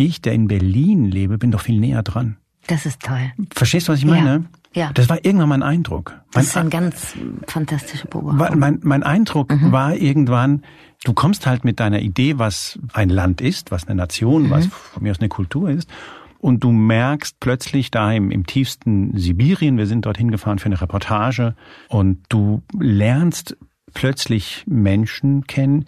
[0.00, 2.38] Ich, der in Berlin lebe, bin doch viel näher dran.
[2.66, 3.32] Das ist toll.
[3.52, 4.46] Verstehst du, was ich meine?
[4.74, 4.82] Ja.
[4.82, 4.92] Ja.
[4.94, 6.12] Das war irgendwann mein Eindruck.
[6.12, 7.14] Mein das ist ein ganz
[7.46, 8.58] fantastischer Beobachtung.
[8.58, 9.72] Mein, mein Eindruck mhm.
[9.72, 10.62] war irgendwann,
[11.04, 14.50] du kommst halt mit deiner Idee, was ein Land ist, was eine Nation, mhm.
[14.50, 15.90] was von mir aus eine Kultur ist.
[16.38, 20.80] Und du merkst plötzlich da im, im tiefsten Sibirien, wir sind dorthin gefahren für eine
[20.80, 21.54] Reportage,
[21.88, 23.58] und du lernst
[23.92, 25.84] plötzlich Menschen kennen,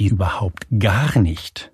[0.00, 1.73] die überhaupt gar nicht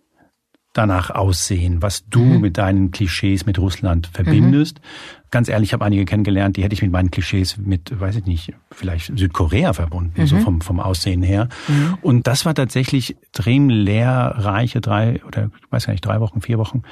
[0.73, 2.41] danach aussehen, was du mhm.
[2.41, 4.79] mit deinen Klischees mit Russland verbindest.
[4.79, 5.21] Mhm.
[5.33, 8.25] Ganz ehrlich, ich habe einige kennengelernt, die hätte ich mit meinen Klischees mit, weiß ich
[8.25, 10.27] nicht, vielleicht Südkorea verbunden, mhm.
[10.27, 11.49] so vom, vom Aussehen her.
[11.69, 11.99] Mhm.
[12.03, 16.59] Und das war tatsächlich extrem lehrreiche drei oder ich weiß gar nicht, drei Wochen, vier
[16.59, 16.83] Wochen,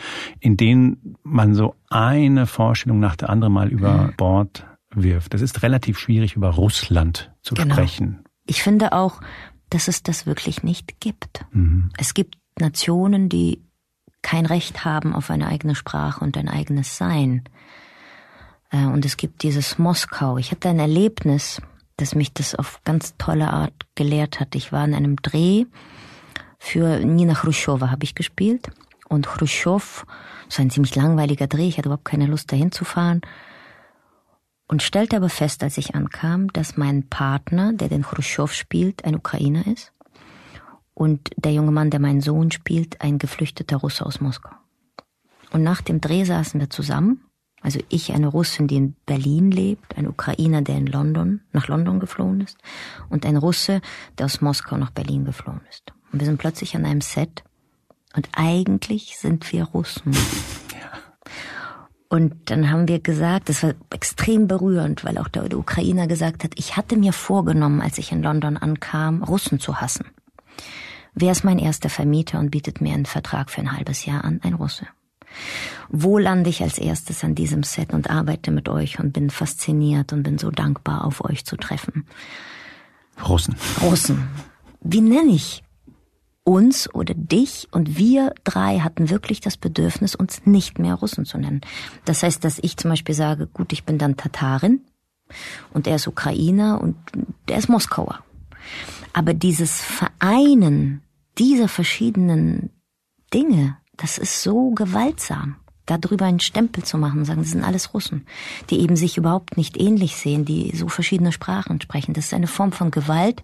[0.41, 4.17] in denen man so eine Vorstellung nach der anderen mal über mhm.
[4.17, 5.35] Bord wirft.
[5.35, 7.75] Das ist relativ schwierig, über Russland zu genau.
[7.75, 8.25] sprechen.
[8.47, 9.21] Ich finde auch,
[9.71, 11.45] dass es das wirklich nicht gibt.
[11.53, 11.91] Mhm.
[11.99, 13.63] Es gibt Nationen, die
[14.29, 17.45] kein Recht haben auf eine eigene Sprache und ein eigenes Sein.
[18.71, 20.37] Äh, und es gibt dieses Moskau.
[20.37, 21.63] Ich hatte ein Erlebnis,
[21.97, 24.55] das mich das auf ganz tolle Art gelehrt hat.
[24.55, 25.65] Ich war in einem Dreh
[26.59, 28.69] für Nina Khrushcheva habe ich gespielt.
[29.09, 30.05] Und Khrushchev,
[30.51, 33.23] so ein ziemlich langweiliger Dreh, ich hatte überhaupt keine Lust dahin zu fahren.
[34.67, 39.17] Und stellte aber fest, als ich ankam, dass mein Partner, der den Khrushchev spielt, ein
[39.17, 39.95] Ukrainer ist
[40.99, 44.51] und der junge Mann, der meinen Sohn spielt, ein geflüchteter Russe aus Moskau.
[45.53, 47.21] Und nach dem Dreh saßen wir zusammen,
[47.61, 52.01] also ich, eine Russin, die in Berlin lebt, ein Ukrainer, der in London, nach London
[52.01, 52.59] geflohen ist,
[53.11, 53.81] und ein Russe,
[54.19, 55.93] der aus Moskau nach Berlin geflohen ist.
[56.13, 57.45] Und wir sind plötzlich an einem Set,
[58.17, 60.17] und eigentlich sind wir Russen.
[62.09, 66.53] Und dann haben wir gesagt, das war extrem berührend, weil auch der Ukrainer gesagt hat,
[66.57, 70.07] ich hatte mir vorgenommen, als ich in London ankam, Russen zu hassen.
[71.21, 74.41] Wer ist mein erster Vermieter und bietet mir einen Vertrag für ein halbes Jahr an?
[74.45, 74.87] Ein Russe.
[75.89, 80.13] Wo lande ich als erstes an diesem Set und arbeite mit euch und bin fasziniert
[80.13, 82.07] und bin so dankbar, auf euch zu treffen?
[83.29, 83.57] Russen.
[83.83, 84.29] Russen.
[84.81, 85.65] Wie nenne ich
[86.45, 91.37] uns oder dich und wir drei hatten wirklich das Bedürfnis, uns nicht mehr Russen zu
[91.37, 91.61] nennen.
[92.07, 94.81] Das heißt, dass ich zum Beispiel sage, gut, ich bin dann Tatarin,
[95.75, 96.97] Und er ist Ukrainer und
[97.49, 98.21] der ist Moskauer.
[99.13, 101.03] Aber dieses Vereinen
[101.39, 102.71] dieser verschiedenen
[103.33, 105.57] Dinge, das ist so gewaltsam.
[105.87, 108.27] Darüber einen Stempel zu machen, sagen, das sind alles Russen,
[108.69, 112.13] die eben sich überhaupt nicht ähnlich sehen, die so verschiedene Sprachen sprechen.
[112.13, 113.43] Das ist eine Form von Gewalt,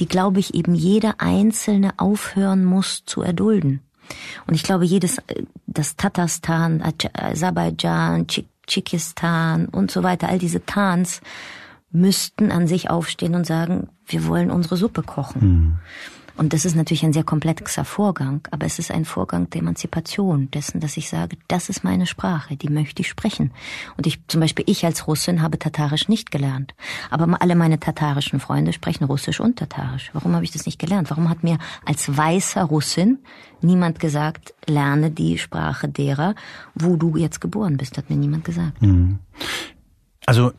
[0.00, 3.80] die, glaube ich, eben jeder Einzelne aufhören muss zu erdulden.
[4.48, 5.18] Und ich glaube, jedes,
[5.66, 8.26] das Tatarstan, Aserbaidschan,
[8.66, 11.20] Tschikistan und so weiter, all diese Tans
[11.92, 15.40] müssten an sich aufstehen und sagen, wir wollen unsere Suppe kochen.
[15.40, 15.78] Mhm.
[16.36, 20.50] Und das ist natürlich ein sehr komplexer Vorgang, aber es ist ein Vorgang der Emanzipation
[20.50, 23.52] dessen, dass ich sage, das ist meine Sprache, die möchte ich sprechen.
[23.96, 26.74] Und ich, zum Beispiel ich als Russin habe Tatarisch nicht gelernt.
[27.10, 30.10] Aber alle meine tatarischen Freunde sprechen Russisch und Tatarisch.
[30.12, 31.10] Warum habe ich das nicht gelernt?
[31.10, 33.18] Warum hat mir als weißer Russin
[33.60, 36.34] niemand gesagt, lerne die Sprache derer,
[36.74, 38.82] wo du jetzt geboren bist, hat mir niemand gesagt.
[38.82, 39.18] Mhm.
[40.26, 40.52] Also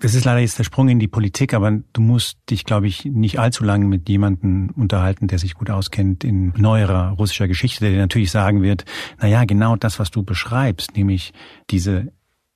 [0.00, 3.04] das ist leider jetzt der Sprung in die Politik, aber du musst dich, glaube ich,
[3.04, 7.90] nicht allzu lange mit jemandem unterhalten, der sich gut auskennt in neuerer russischer Geschichte, der
[7.90, 8.84] dir natürlich sagen wird,
[9.20, 11.32] na ja, genau das, was du beschreibst, nämlich
[11.70, 12.12] diese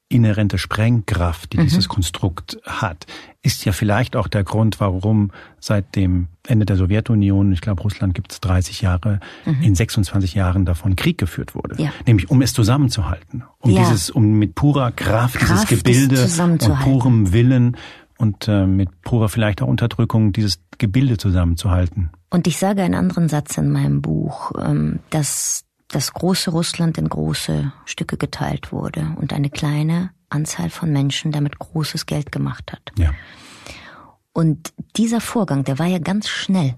[0.08, 1.64] inhärente Sprengkraft, die mhm.
[1.64, 3.06] dieses Konstrukt hat,
[3.42, 8.14] ist ja vielleicht auch der Grund, warum seit dem Ende der Sowjetunion, ich glaube Russland
[8.14, 9.62] gibt es 30 Jahre, mhm.
[9.62, 11.80] in 26 Jahren davon Krieg geführt wurde.
[11.82, 11.92] Ja.
[12.06, 13.44] Nämlich um es zusammenzuhalten.
[13.58, 13.80] Um ja.
[13.80, 17.76] dieses, um mit purer Kraft, Kraft dieses Gebilde und purem Willen
[18.18, 22.10] und äh, mit purer vielleicht auch Unterdrückung dieses Gebilde zusammenzuhalten.
[22.30, 25.65] Und ich sage einen anderen Satz in meinem Buch, ähm, dass
[25.96, 31.58] das große Russland in große Stücke geteilt wurde und eine kleine Anzahl von Menschen damit
[31.58, 32.92] großes Geld gemacht hat.
[32.98, 33.14] Ja.
[34.34, 36.74] Und dieser Vorgang, der war ja ganz schnell.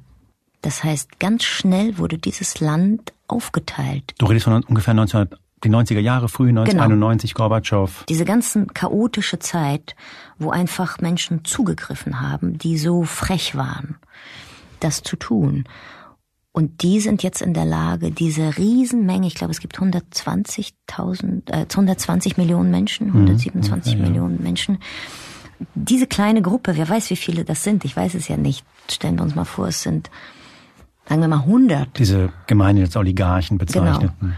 [0.62, 4.14] Das heißt, ganz schnell wurde dieses Land aufgeteilt.
[4.18, 5.31] Du redest von ungefähr 19,
[5.64, 7.48] die 90er Jahre, früh 1991, genau.
[7.48, 8.04] Gorbatschow.
[8.09, 9.96] Diese ganzen chaotische Zeit,
[10.38, 13.96] wo einfach Menschen zugegriffen haben, die so frech waren,
[14.78, 15.64] das zu tun.
[16.53, 21.67] Und die sind jetzt in der Lage, diese Riesenmenge, ich glaube, es gibt 120.000, äh,
[21.71, 24.43] 120 Millionen Menschen, 127 mhm, okay, Millionen ja.
[24.43, 24.79] Menschen.
[25.75, 28.65] Diese kleine Gruppe, wer weiß, wie viele das sind, ich weiß es ja nicht.
[28.91, 30.11] Stellen wir uns mal vor, es sind,
[31.09, 31.99] sagen wir mal, 100.
[31.99, 34.11] Diese Gemeindeoligarchen bezeichneten.
[34.21, 34.33] Genau.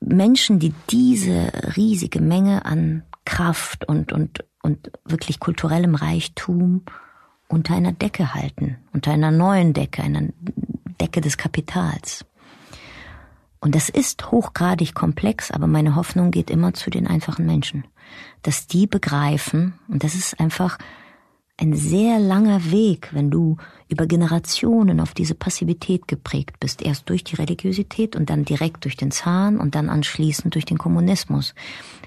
[0.00, 6.82] Menschen, die diese riesige Menge an Kraft und, und, und wirklich kulturellem Reichtum
[7.48, 10.22] unter einer Decke halten, unter einer neuen Decke, einer
[11.02, 12.24] Decke des Kapitals.
[13.58, 17.84] Und das ist hochgradig komplex, aber meine Hoffnung geht immer zu den einfachen Menschen,
[18.42, 20.78] dass die begreifen, und das ist einfach
[21.56, 23.56] ein sehr langer Weg, wenn du
[23.88, 28.96] über Generationen auf diese Passivität geprägt bist, erst durch die Religiosität und dann direkt durch
[28.96, 31.54] den Zahn und dann anschließend durch den Kommunismus.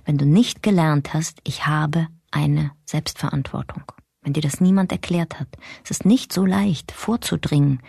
[0.06, 3.84] Wenn du nicht gelernt hast, ich habe eine Selbstverantwortung.
[4.22, 5.50] Wenn dir das niemand erklärt hat.
[5.84, 7.82] Es ist nicht so leicht vorzudringen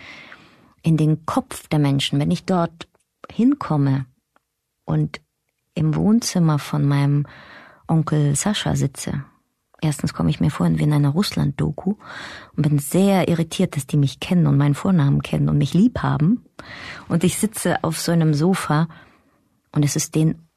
[0.87, 2.87] in den Kopf der Menschen, wenn ich dort
[3.29, 4.07] hinkomme
[4.85, 5.21] und
[5.75, 7.27] im Wohnzimmer von meinem
[7.89, 9.25] Onkel Sascha sitze.
[9.81, 11.97] Erstens komme ich mir vor wie in einer Russland-Doku
[12.57, 16.05] und bin sehr irritiert, dass die mich kennen und meinen Vornamen kennen und mich lieb
[16.05, 16.45] haben.
[17.09, 18.87] Und ich sitze auf so einem Sofa
[19.73, 20.49] und es ist denen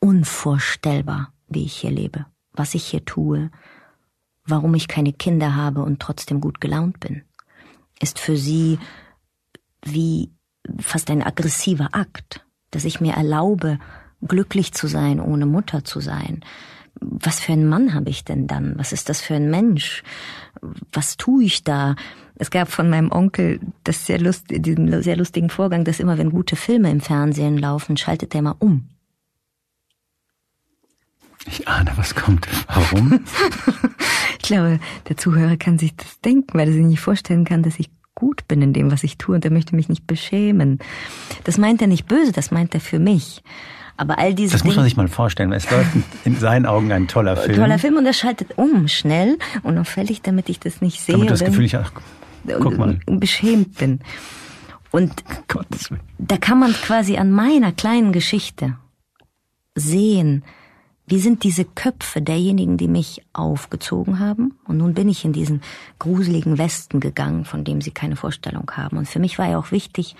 [0.00, 3.50] unvorstellbar, wie ich hier lebe, was ich hier tue,
[4.46, 7.24] warum ich keine Kinder habe und trotzdem gut gelaunt bin.
[8.00, 8.78] Ist für sie
[9.86, 10.30] wie
[10.78, 13.78] fast ein aggressiver Akt, dass ich mir erlaube,
[14.22, 16.44] glücklich zu sein, ohne Mutter zu sein.
[17.00, 18.74] Was für einen Mann habe ich denn dann?
[18.78, 20.02] Was ist das für ein Mensch?
[20.92, 21.94] Was tue ich da?
[22.36, 26.30] Es gab von meinem Onkel das sehr lust, diesen sehr lustigen Vorgang, dass immer, wenn
[26.30, 28.88] gute Filme im Fernsehen laufen, schaltet er mal um.
[31.46, 32.48] Ich ahne, was kommt.
[32.66, 33.20] Warum?
[34.38, 37.78] ich glaube, der Zuhörer kann sich das denken, weil er sich nicht vorstellen kann, dass
[37.78, 40.80] ich gut bin in dem, was ich tue und er möchte mich nicht beschämen.
[41.44, 43.44] Das meint er nicht böse, das meint er für mich.
[43.96, 45.52] Aber all diese Das muss man sich mal vorstellen.
[45.52, 45.90] Es läuft
[46.24, 47.56] in seinen Augen ein toller Film.
[47.56, 51.14] Toller Film und er schaltet um, schnell, unauffällig, damit ich das nicht sehe.
[51.14, 51.92] Damit das Gefühl, ich, ach,
[52.60, 52.98] guck mal.
[53.06, 54.00] beschämt bin.
[54.90, 55.12] Und
[56.18, 58.76] da kann man quasi an meiner kleinen Geschichte
[59.74, 60.42] sehen,
[61.06, 64.58] wie sind diese Köpfe derjenigen, die mich aufgezogen haben?
[64.64, 65.62] Und nun bin ich in diesen
[65.98, 68.98] gruseligen Westen gegangen, von dem sie keine Vorstellung haben.
[68.98, 70.16] Und für mich war ja auch wichtig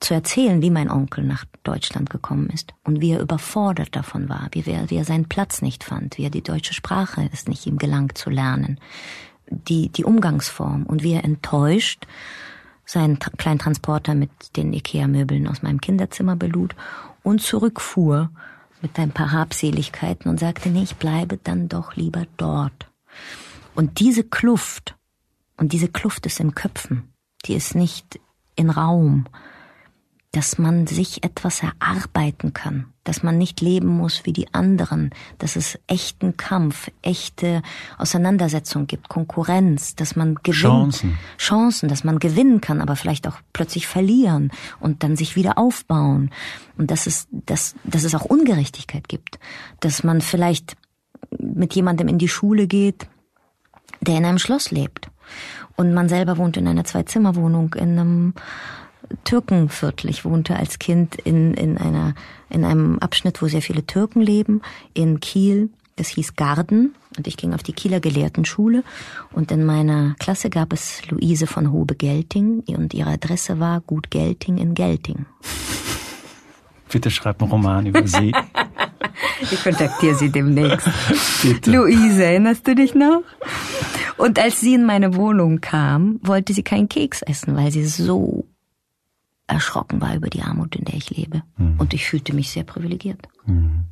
[0.00, 4.48] zu erzählen, wie mein Onkel nach Deutschland gekommen ist und wie er überfordert davon war,
[4.52, 7.66] wie er, wie er seinen Platz nicht fand, wie er die deutsche Sprache es nicht
[7.66, 8.80] ihm gelang zu lernen,
[9.50, 12.06] die, die Umgangsform und wie er enttäuscht
[12.86, 16.74] seinen kleinen Transporter mit den Ikea-Möbeln aus meinem Kinderzimmer belud
[17.22, 18.30] und zurückfuhr
[18.82, 22.90] mit ein paar Habseligkeiten und sagte, nee, ich bleibe dann doch lieber dort.
[23.74, 24.96] Und diese Kluft,
[25.56, 27.12] und diese Kluft ist in Köpfen,
[27.44, 28.20] die ist nicht
[28.56, 29.26] in Raum,
[30.32, 35.56] dass man sich etwas erarbeiten kann, dass man nicht leben muss wie die anderen, dass
[35.56, 37.62] es echten Kampf, echte
[37.98, 41.18] Auseinandersetzung gibt, Konkurrenz, dass man gewinnt, Chancen.
[41.36, 46.30] Chancen, dass man gewinnen kann, aber vielleicht auch plötzlich verlieren und dann sich wieder aufbauen.
[46.78, 49.40] Und dass es, dass, dass es auch Ungerechtigkeit gibt,
[49.80, 50.76] dass man vielleicht
[51.38, 53.08] mit jemandem in die Schule geht,
[54.00, 55.10] der in einem Schloss lebt.
[55.76, 58.34] Und man selber wohnt in einer Zwei-Zimmer-Wohnung in einem
[59.24, 60.10] Türkenviertel.
[60.10, 62.14] Ich wohnte als Kind in, in, einer,
[62.48, 64.62] in einem Abschnitt, wo sehr viele Türken leben,
[64.94, 65.70] in Kiel.
[65.96, 68.84] Das hieß Garden und ich ging auf die Kieler Gelehrtenschule
[69.32, 74.56] und in meiner Klasse gab es Luise von Hobe-Gelting und ihre Adresse war Gut Gelting
[74.56, 75.26] in Gelting.
[76.90, 78.32] Bitte schreib einen Roman über sie.
[79.42, 80.88] ich kontaktiere sie demnächst.
[81.42, 81.70] Bitte.
[81.70, 83.22] Luise, erinnerst du dich noch?
[84.16, 88.44] Und als sie in meine Wohnung kam, wollte sie keinen Keks essen, weil sie so
[89.50, 91.42] erschrocken war über die Armut, in der ich lebe.
[91.56, 91.74] Mhm.
[91.78, 93.20] Und ich fühlte mich sehr privilegiert.
[93.46, 93.86] Mhm.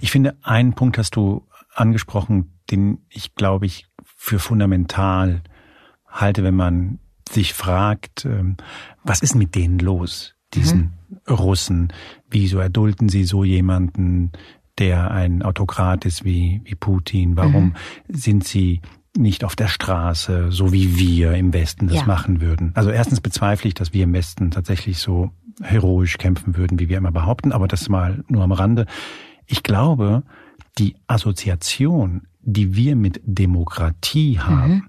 [0.00, 5.42] Ich finde, einen Punkt hast du angesprochen, den ich, glaube ich, für fundamental
[6.06, 6.98] halte, wenn man
[7.30, 8.56] sich fragt, ähm,
[9.04, 11.34] was ist mit denen los, diesen mhm.
[11.34, 11.92] Russen?
[12.28, 14.32] Wieso erdulden sie so jemanden,
[14.78, 17.36] der ein Autokrat ist wie, wie Putin?
[17.36, 17.74] Warum mhm.
[18.08, 18.80] sind sie
[19.16, 22.04] nicht auf der Straße, so wie wir im Westen das ja.
[22.04, 22.72] machen würden.
[22.74, 25.30] Also erstens bezweifle ich, dass wir im Westen tatsächlich so
[25.62, 28.86] heroisch kämpfen würden, wie wir immer behaupten, aber das mal nur am Rande.
[29.46, 30.22] Ich glaube,
[30.78, 34.88] die Assoziation, die wir mit Demokratie haben, mhm.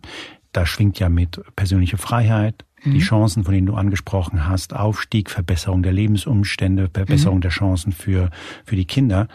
[0.51, 2.91] da schwingt ja mit persönliche Freiheit, mhm.
[2.93, 7.41] die Chancen, von denen du angesprochen hast, Aufstieg, Verbesserung der Lebensumstände, Verbesserung mhm.
[7.41, 8.29] der Chancen für,
[8.65, 9.27] für die Kinder.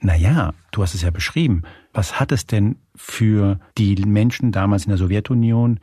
[0.00, 1.62] Naja, du hast es ja beschrieben
[1.94, 5.80] was hat es denn für die Menschen damals in der Sowjetunion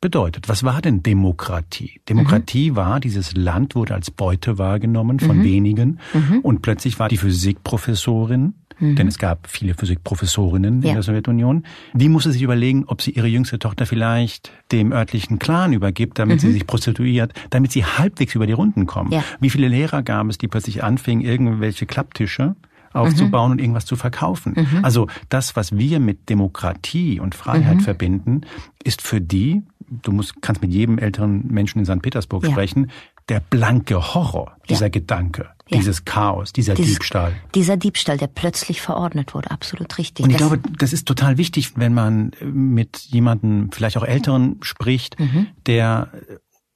[0.00, 0.48] bedeutet?
[0.48, 2.00] Was war denn Demokratie?
[2.08, 2.76] Demokratie mhm.
[2.76, 5.44] war, dieses Land wurde als Beute wahrgenommen von mhm.
[5.44, 6.40] wenigen mhm.
[6.40, 8.96] und plötzlich war die Physikprofessorin, mhm.
[8.96, 10.90] denn es gab viele Physikprofessorinnen ja.
[10.90, 15.38] in der Sowjetunion, die musste sich überlegen, ob sie ihre jüngste Tochter vielleicht dem örtlichen
[15.38, 16.52] Clan übergibt, damit sie mhm.
[16.52, 19.12] sich prostituiert, damit sie halbwegs über die Runden kommen.
[19.12, 19.24] Ja.
[19.40, 22.54] Wie viele Lehrer gab es, die plötzlich anfingen, irgendwelche Klapptische
[22.98, 23.52] aufzubauen mhm.
[23.52, 24.54] und irgendwas zu verkaufen.
[24.56, 24.84] Mhm.
[24.84, 27.80] Also das, was wir mit Demokratie und Freiheit mhm.
[27.80, 28.40] verbinden,
[28.84, 32.02] ist für die, du musst, kannst mit jedem älteren Menschen in St.
[32.02, 32.50] Petersburg ja.
[32.50, 32.90] sprechen,
[33.28, 34.90] der blanke Horror, dieser ja.
[34.90, 35.78] Gedanke, ja.
[35.78, 37.32] dieses Chaos, dieser Dies, Diebstahl.
[37.54, 40.24] Dieser Diebstahl, der plötzlich verordnet wurde, absolut richtig.
[40.24, 44.56] Und ich das glaube, das ist total wichtig, wenn man mit jemandem, vielleicht auch Älteren
[44.62, 45.48] spricht, mhm.
[45.66, 46.10] der,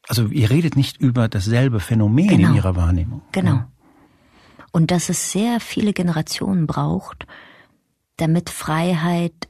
[0.09, 2.51] also ihr redet nicht über dasselbe Phänomen genau.
[2.51, 3.23] in ihrer Wahrnehmung.
[3.33, 3.65] Genau
[4.73, 7.27] und dass es sehr viele Generationen braucht,
[8.17, 9.49] damit Freiheit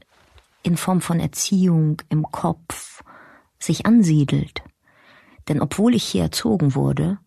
[0.61, 3.03] in Form von Erziehung im Kopf
[3.59, 4.61] sich ansiedelt.
[5.47, 7.17] Denn obwohl ich hier erzogen wurde,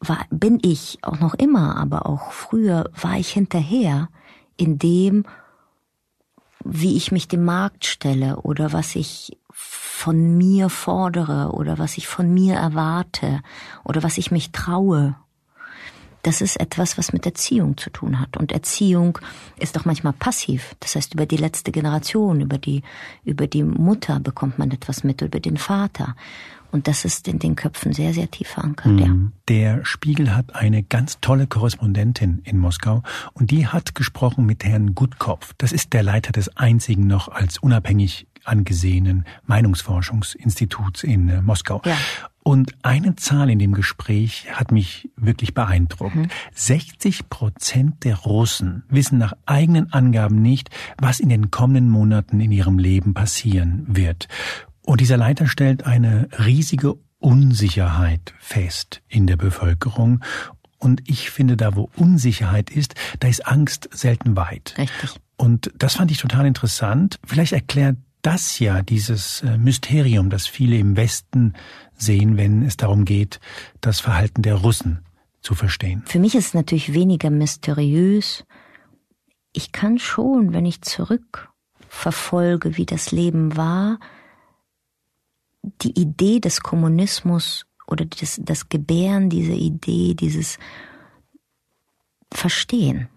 [0.00, 4.08] war, bin ich auch noch immer, aber auch früher war ich hinterher
[4.56, 5.24] in dem,
[6.64, 12.08] wie ich mich dem Markt stelle oder was ich von mir fordere oder was ich
[12.08, 13.42] von mir erwarte
[13.84, 15.16] oder was ich mich traue
[16.22, 18.36] das ist etwas, was mit Erziehung zu tun hat.
[18.36, 19.18] Und Erziehung
[19.58, 20.74] ist doch manchmal passiv.
[20.80, 22.82] Das heißt, über die letzte Generation, über die,
[23.24, 26.14] über die Mutter bekommt man etwas mit, über den Vater.
[26.72, 28.98] Und das ist in den Köpfen sehr, sehr tief verankert, mhm.
[28.98, 29.14] ja.
[29.48, 33.02] Der Spiegel hat eine ganz tolle Korrespondentin in Moskau
[33.32, 35.52] und die hat gesprochen mit Herrn Gutkopf.
[35.58, 41.82] Das ist der Leiter des einzigen noch als unabhängig angesehenen Meinungsforschungsinstituts in äh, Moskau.
[41.84, 41.96] Ja.
[42.42, 46.16] Und eine Zahl in dem Gespräch hat mich wirklich beeindruckt.
[46.16, 46.28] Mhm.
[46.54, 52.50] 60 Prozent der Russen wissen nach eigenen Angaben nicht, was in den kommenden Monaten in
[52.50, 54.28] ihrem Leben passieren wird.
[54.82, 60.24] Und dieser Leiter stellt eine riesige Unsicherheit fest in der Bevölkerung.
[60.78, 64.74] Und ich finde, da wo Unsicherheit ist, da ist Angst selten weit.
[64.78, 65.20] Richtig.
[65.36, 67.18] Und das fand ich total interessant.
[67.24, 71.54] Vielleicht erklärt das ja dieses äh, Mysterium, das viele im Westen
[71.96, 73.40] sehen, wenn es darum geht,
[73.80, 75.04] das Verhalten der Russen
[75.42, 76.02] zu verstehen.
[76.06, 78.44] Für mich ist es natürlich weniger mysteriös.
[79.52, 83.98] Ich kann schon, wenn ich zurückverfolge, wie das Leben war,
[85.62, 90.58] die Idee des Kommunismus oder das, das Gebären dieser Idee, dieses
[92.32, 93.08] Verstehen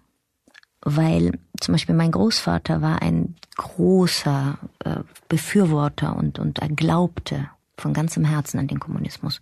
[0.83, 4.97] weil zum Beispiel mein Großvater war ein großer äh,
[5.29, 9.41] Befürworter und, und er glaubte von ganzem Herzen an den Kommunismus.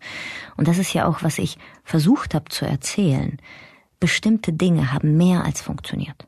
[0.55, 3.38] Und das ist ja auch, was ich versucht habe zu erzählen.
[3.99, 6.28] Bestimmte Dinge haben mehr als funktioniert.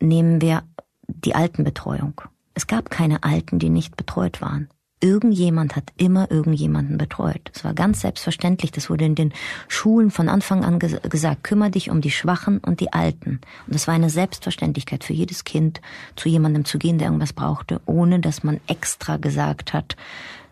[0.00, 0.62] Nehmen wir
[1.06, 2.20] die Altenbetreuung.
[2.54, 4.68] Es gab keine Alten, die nicht betreut waren.
[5.00, 7.50] Irgendjemand hat immer irgendjemanden betreut.
[7.54, 9.34] Es war ganz selbstverständlich, das wurde in den
[9.68, 13.40] Schulen von Anfang an ges gesagt, kümmere dich um die Schwachen und die Alten.
[13.66, 15.82] Und das war eine Selbstverständlichkeit für jedes Kind,
[16.16, 19.96] zu jemandem zu gehen, der irgendwas brauchte, ohne dass man extra gesagt hat,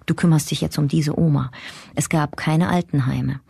[0.05, 1.51] du kümmerst dich jetzt um diese Oma.
[1.95, 3.41] Es gab keine Altenheime.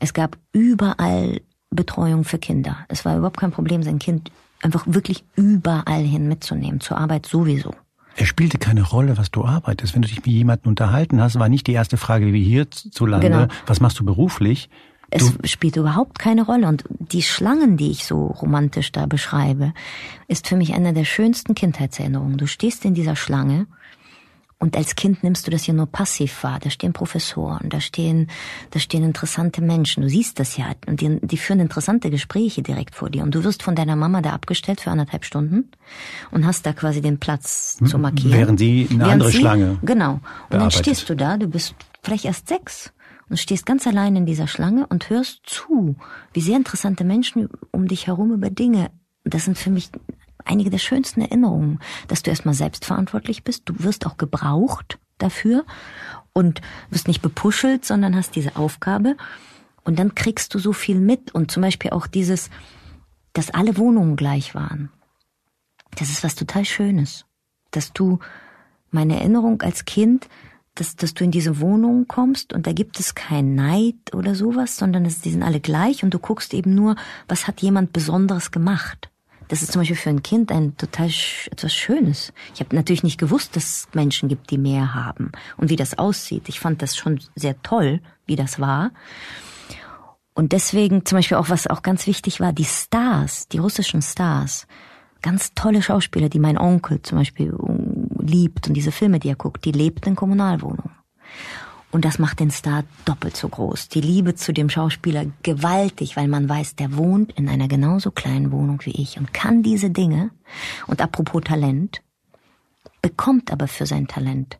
[0.00, 1.40] Es gab überall
[1.70, 2.78] Betreuung für Kinder.
[2.88, 4.32] Es war überhaupt kein Problem, sein Kind
[4.62, 7.74] einfach wirklich überall hin mitzunehmen, zur Arbeit sowieso.
[8.20, 9.94] Es spielte keine Rolle, was du arbeitest.
[9.94, 13.46] Wenn du dich mit jemandem unterhalten hast, war nicht die erste Frage, wie hierzulande, genau.
[13.66, 14.68] was machst du beruflich?
[15.08, 16.68] Es du spielt überhaupt keine Rolle.
[16.68, 19.72] Und die Schlangen, die ich so romantisch da beschreibe,
[20.28, 22.36] ist für mich eine der schönsten Kindheitserinnerungen.
[22.36, 23.66] Du stehst in dieser Schlange
[24.62, 26.58] und als Kind nimmst du das ja nur passiv wahr.
[26.60, 28.28] Da stehen Professoren, da stehen,
[28.72, 30.02] da stehen interessante Menschen.
[30.02, 30.66] Du siehst das ja.
[30.86, 33.22] Und die, die führen interessante Gespräche direkt vor dir.
[33.22, 35.70] Und du wirst von deiner Mama da abgestellt für anderthalb Stunden
[36.30, 38.32] und hast da quasi den Platz zu markieren.
[38.32, 39.78] Während sie eine Während andere sie, Schlange.
[39.80, 40.12] Genau.
[40.12, 40.60] Und bearbeitet.
[40.60, 42.92] dann stehst du da, du bist vielleicht erst sechs
[43.30, 45.96] und stehst ganz allein in dieser Schlange und hörst zu,
[46.34, 48.90] wie sehr interessante Menschen um dich herum über Dinge
[49.24, 49.90] das sind für mich
[50.44, 53.62] einige der schönsten Erinnerungen, dass du erstmal selbstverantwortlich bist.
[53.66, 55.64] Du wirst auch gebraucht dafür
[56.32, 56.60] und
[56.90, 59.16] wirst nicht bepuschelt, sondern hast diese Aufgabe.
[59.84, 62.50] Und dann kriegst du so viel mit und zum Beispiel auch dieses,
[63.32, 64.90] dass alle Wohnungen gleich waren.
[65.96, 67.24] Das ist was total Schönes.
[67.70, 68.18] Dass du,
[68.90, 70.28] meine Erinnerung als Kind,
[70.74, 74.76] dass, dass du in diese Wohnung kommst und da gibt es kein Neid oder sowas,
[74.76, 76.96] sondern es, die sind alle gleich und du guckst eben nur,
[77.28, 79.09] was hat jemand Besonderes gemacht.
[79.50, 81.08] Das ist zum Beispiel für ein Kind ein total
[81.50, 82.32] etwas Schönes.
[82.54, 85.98] Ich habe natürlich nicht gewusst, dass es Menschen gibt, die mehr haben und wie das
[85.98, 86.48] aussieht.
[86.48, 88.92] Ich fand das schon sehr toll, wie das war.
[90.34, 94.68] Und deswegen zum Beispiel auch, was auch ganz wichtig war, die Stars, die russischen Stars,
[95.20, 97.52] ganz tolle Schauspieler, die mein Onkel zum Beispiel
[98.20, 100.92] liebt und diese Filme, die er guckt, die lebten in Kommunalwohnungen.
[101.92, 103.88] Und das macht den Star doppelt so groß.
[103.88, 108.52] Die Liebe zu dem Schauspieler gewaltig, weil man weiß, der wohnt in einer genauso kleinen
[108.52, 110.30] Wohnung wie ich und kann diese Dinge.
[110.86, 112.00] Und apropos Talent,
[113.02, 114.58] bekommt aber für sein Talent,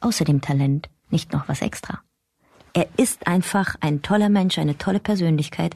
[0.00, 2.00] außer dem Talent, nicht noch was extra.
[2.74, 5.74] Er ist einfach ein toller Mensch, eine tolle Persönlichkeit,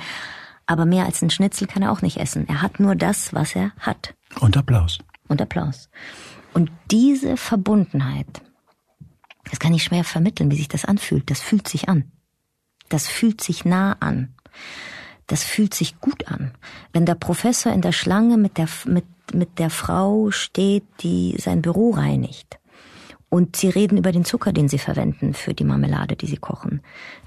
[0.67, 2.49] aber mehr als ein Schnitzel kann er auch nicht essen.
[2.49, 4.15] Er hat nur das, was er hat.
[4.41, 4.99] Und Applaus.
[5.29, 5.89] Und Applaus.
[6.55, 8.43] Und diese Verbundenheit,
[9.51, 11.31] das kann ich schwer vermitteln, wie sich das anfühlt.
[11.31, 12.11] Das fühlt sich an.
[12.89, 14.35] Das fühlt sich nah an.
[15.27, 16.53] Das fühlt sich gut an.
[16.93, 21.63] Wenn der Professor in der Schlange mit der, mit, mit der Frau steht, die sein
[21.63, 22.59] Büro reinigt,
[23.29, 26.81] und sie reden über den Zucker, den sie verwenden für die Marmelade, die sie kochen,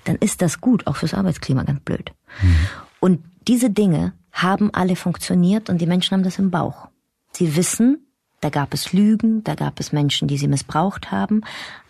[0.05, 2.13] dann ist das gut, auch fürs Arbeitsklima ganz blöd.
[2.41, 2.55] Mhm.
[3.01, 6.87] Und diese Dinge haben alle funktioniert und die Menschen haben das im Bauch.
[7.33, 8.08] Sie wissen,
[8.41, 11.41] da gab es Lügen, da gab es Menschen, die sie missbraucht haben,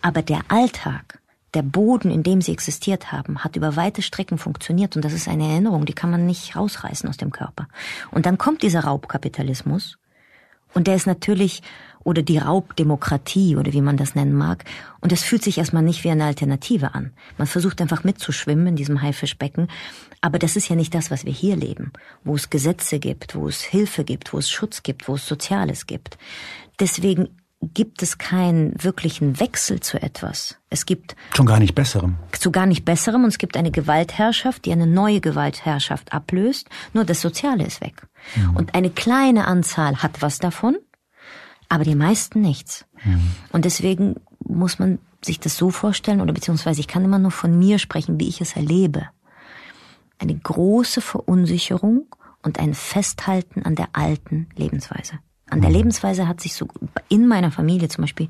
[0.02, 1.20] aber der Alltag,
[1.54, 4.94] der Boden, in dem sie existiert haben, hat über weite Strecken funktioniert.
[4.94, 7.66] Und das ist eine Erinnerung, die kann man nicht rausreißen aus dem Körper.
[8.10, 9.98] Und dann kommt dieser Raubkapitalismus.
[10.72, 11.62] Und der ist natürlich
[12.04, 14.64] oder die Raubdemokratie oder wie man das nennen mag.
[15.00, 17.12] Und das fühlt sich erstmal nicht wie eine Alternative an.
[17.38, 19.68] Man versucht einfach mitzuschwimmen in diesem Haifischbecken.
[20.20, 21.92] Aber das ist ja nicht das, was wir hier leben,
[22.24, 25.86] wo es Gesetze gibt, wo es Hilfe gibt, wo es Schutz gibt, wo es Soziales
[25.86, 26.18] gibt.
[26.78, 27.28] Deswegen
[27.62, 30.56] gibt es keinen wirklichen Wechsel zu etwas.
[30.70, 32.16] Es gibt schon gar nicht besserem.
[32.32, 36.68] Zu gar nicht besserem und es gibt eine Gewaltherrschaft, die eine neue Gewaltherrschaft ablöst.
[36.94, 38.06] Nur das Soziale ist weg.
[38.36, 38.56] Mhm.
[38.56, 40.76] Und eine kleine Anzahl hat was davon
[41.70, 42.84] aber die meisten nichts.
[43.04, 43.30] Mhm.
[43.52, 47.58] Und deswegen muss man sich das so vorstellen, oder beziehungsweise ich kann immer nur von
[47.58, 49.08] mir sprechen, wie ich es erlebe.
[50.18, 52.06] Eine große Verunsicherung
[52.42, 55.20] und ein Festhalten an der alten Lebensweise.
[55.48, 55.76] An der mhm.
[55.76, 56.68] Lebensweise hat sich so
[57.08, 58.28] in meiner Familie zum Beispiel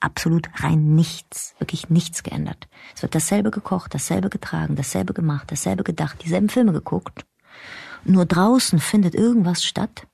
[0.00, 2.68] absolut rein nichts, wirklich nichts geändert.
[2.94, 7.24] Es wird dasselbe gekocht, dasselbe getragen, dasselbe gemacht, dasselbe gedacht, dieselben Filme geguckt.
[8.04, 10.06] Nur draußen findet irgendwas statt,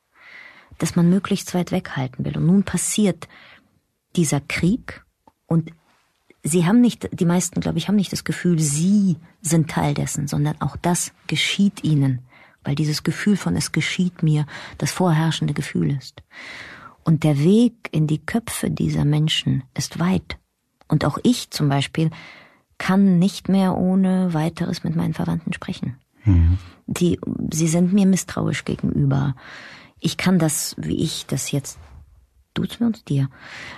[0.78, 2.36] das man möglichst weit weghalten will.
[2.36, 3.28] Und nun passiert
[4.16, 5.04] dieser Krieg
[5.46, 5.72] und
[6.42, 10.28] sie haben nicht, die meisten, glaube ich, haben nicht das Gefühl, sie sind Teil dessen,
[10.28, 12.20] sondern auch das geschieht ihnen,
[12.62, 14.46] weil dieses Gefühl von es geschieht mir
[14.78, 16.22] das vorherrschende Gefühl ist.
[17.02, 20.38] Und der Weg in die Köpfe dieser Menschen ist weit.
[20.88, 22.10] Und auch ich zum Beispiel
[22.78, 25.96] kann nicht mehr ohne weiteres mit meinen Verwandten sprechen.
[26.24, 26.58] Mhm.
[26.86, 27.18] Die,
[27.52, 29.34] sie sind mir misstrauisch gegenüber
[30.04, 31.78] ich kann das, wie ich das jetzt
[32.52, 33.28] duzen wir uns dir,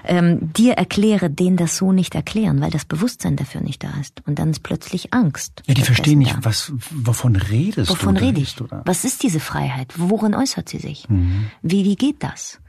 [0.05, 4.23] ähm, dir erkläre, denen das so nicht erklären, weil das Bewusstsein dafür nicht da ist.
[4.27, 5.63] Und dann ist plötzlich Angst.
[5.67, 8.21] Ja, die verstehen nicht, was, wovon redest wovon du?
[8.21, 8.55] Wovon rede ich?
[8.85, 9.95] Was ist diese Freiheit?
[9.97, 11.09] Worin äußert sie sich?
[11.09, 11.47] Mhm.
[11.63, 12.61] Wie, wie geht das?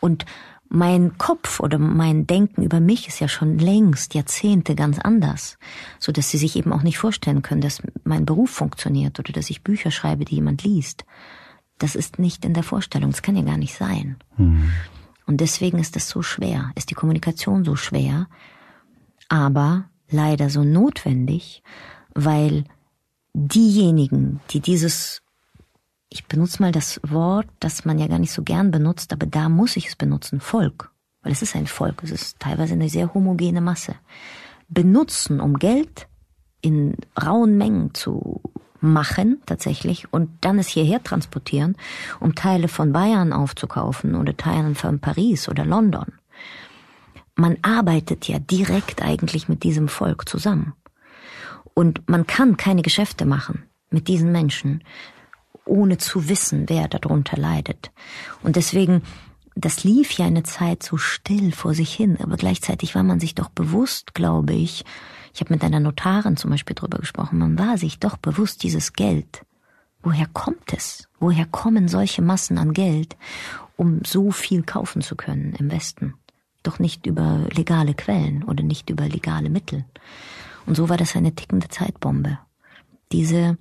[0.00, 0.26] Und
[0.68, 5.56] mein Kopf oder mein Denken über mich ist ja schon längst Jahrzehnte ganz anders,
[6.00, 9.50] so dass sie sich eben auch nicht vorstellen können, dass mein Beruf funktioniert oder dass
[9.50, 11.04] ich Bücher schreibe, die jemand liest.
[11.78, 14.16] Das ist nicht in der Vorstellung, das kann ja gar nicht sein.
[14.36, 14.70] Mhm.
[15.26, 18.28] Und deswegen ist das so schwer, ist die Kommunikation so schwer,
[19.28, 21.62] aber leider so notwendig,
[22.14, 22.64] weil
[23.32, 25.24] diejenigen, die dieses
[26.14, 29.48] ich benutze mal das Wort, das man ja gar nicht so gern benutzt, aber da
[29.48, 30.92] muss ich es benutzen, Volk.
[31.22, 33.96] Weil es ist ein Volk, es ist teilweise eine sehr homogene Masse.
[34.68, 36.06] Benutzen, um Geld
[36.60, 38.40] in rauen Mengen zu
[38.92, 41.76] machen, tatsächlich, und dann es hierher transportieren,
[42.20, 46.06] um Teile von Bayern aufzukaufen oder Teile von Paris oder London.
[47.36, 50.74] Man arbeitet ja direkt eigentlich mit diesem Volk zusammen.
[51.74, 54.84] Und man kann keine Geschäfte machen mit diesen Menschen,
[55.64, 57.90] ohne zu wissen, wer darunter leidet.
[58.42, 59.02] Und deswegen,
[59.56, 63.34] das lief ja eine Zeit so still vor sich hin, aber gleichzeitig war man sich
[63.34, 64.84] doch bewusst, glaube ich,
[65.34, 68.92] ich habe mit einer Notarin zum Beispiel drüber gesprochen, man war sich doch bewusst, dieses
[68.92, 69.44] Geld,
[70.00, 71.08] woher kommt es?
[71.18, 73.16] Woher kommen solche Massen an Geld,
[73.76, 76.14] um so viel kaufen zu können im Westen?
[76.62, 79.84] Doch nicht über legale Quellen oder nicht über legale Mittel.
[80.66, 82.38] Und so war das eine tickende Zeitbombe.
[83.10, 83.58] Diese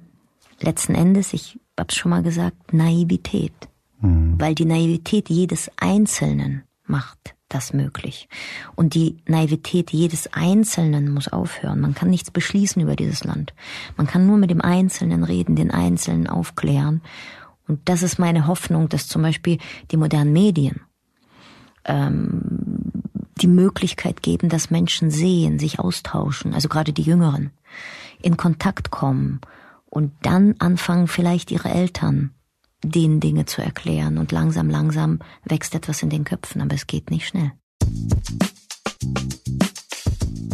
[0.60, 3.54] letzten Endes, ich hab's schon mal gesagt, Naivität.
[4.00, 4.36] Mhm.
[4.40, 8.28] Weil die Naivität jedes Einzelnen macht das möglich.
[8.76, 11.80] Und die Naivität jedes Einzelnen muss aufhören.
[11.80, 13.54] Man kann nichts beschließen über dieses Land.
[13.98, 17.02] Man kann nur mit dem Einzelnen reden, den Einzelnen aufklären.
[17.68, 19.58] Und das ist meine Hoffnung, dass zum Beispiel
[19.92, 20.82] die modernen Medien
[21.86, 22.42] ähm,
[23.42, 27.52] die Möglichkeit geben, dass Menschen sehen, sich austauschen, also gerade die Jüngeren,
[28.22, 29.42] in Kontakt kommen
[29.90, 32.32] und dann anfangen vielleicht ihre Eltern
[32.84, 37.10] denen Dinge zu erklären und langsam, langsam wächst etwas in den Köpfen, aber es geht
[37.10, 37.52] nicht schnell.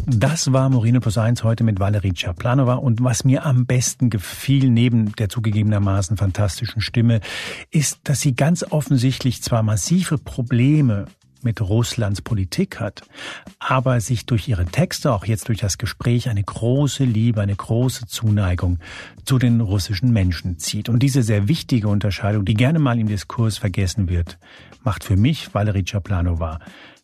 [0.05, 4.69] Das war Morino Plus 1 heute mit Valerie Czaplanova und was mir am besten gefiel,
[4.69, 7.21] neben der zugegebenermaßen fantastischen Stimme,
[7.69, 11.05] ist, dass sie ganz offensichtlich zwar massive Probleme
[11.43, 13.01] mit Russlands Politik hat,
[13.59, 18.07] aber sich durch ihre Texte, auch jetzt durch das Gespräch, eine große Liebe, eine große
[18.07, 18.79] Zuneigung
[19.25, 20.89] zu den russischen Menschen zieht.
[20.89, 24.37] Und diese sehr wichtige Unterscheidung, die gerne mal im Diskurs vergessen wird,
[24.83, 26.59] macht für mich Valerie Czaplanova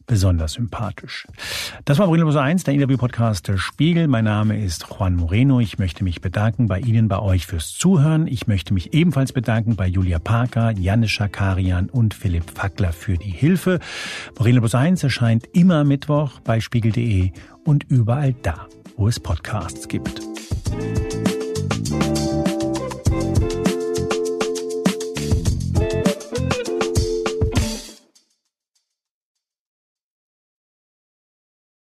[0.06, 1.28] besonders sympathisch.
[1.86, 4.08] Das war Brillo 1, der Interview-Podcast der Spiegel.
[4.08, 5.60] Mein Name ist Juan Moreno.
[5.60, 8.28] Ich möchte mich bedanken bei Ihnen, bei euch fürs Zuhören.
[8.28, 13.32] Ich möchte mich ebenfalls bedanken bei Julia Parker, Janne Schakarian und Philipp Fackler für die
[13.32, 13.80] Hilfe.
[14.36, 17.32] Brillo 1 erscheint immer Mittwoch bei spiegel.de
[17.64, 20.22] und überall da, wo es Podcasts gibt.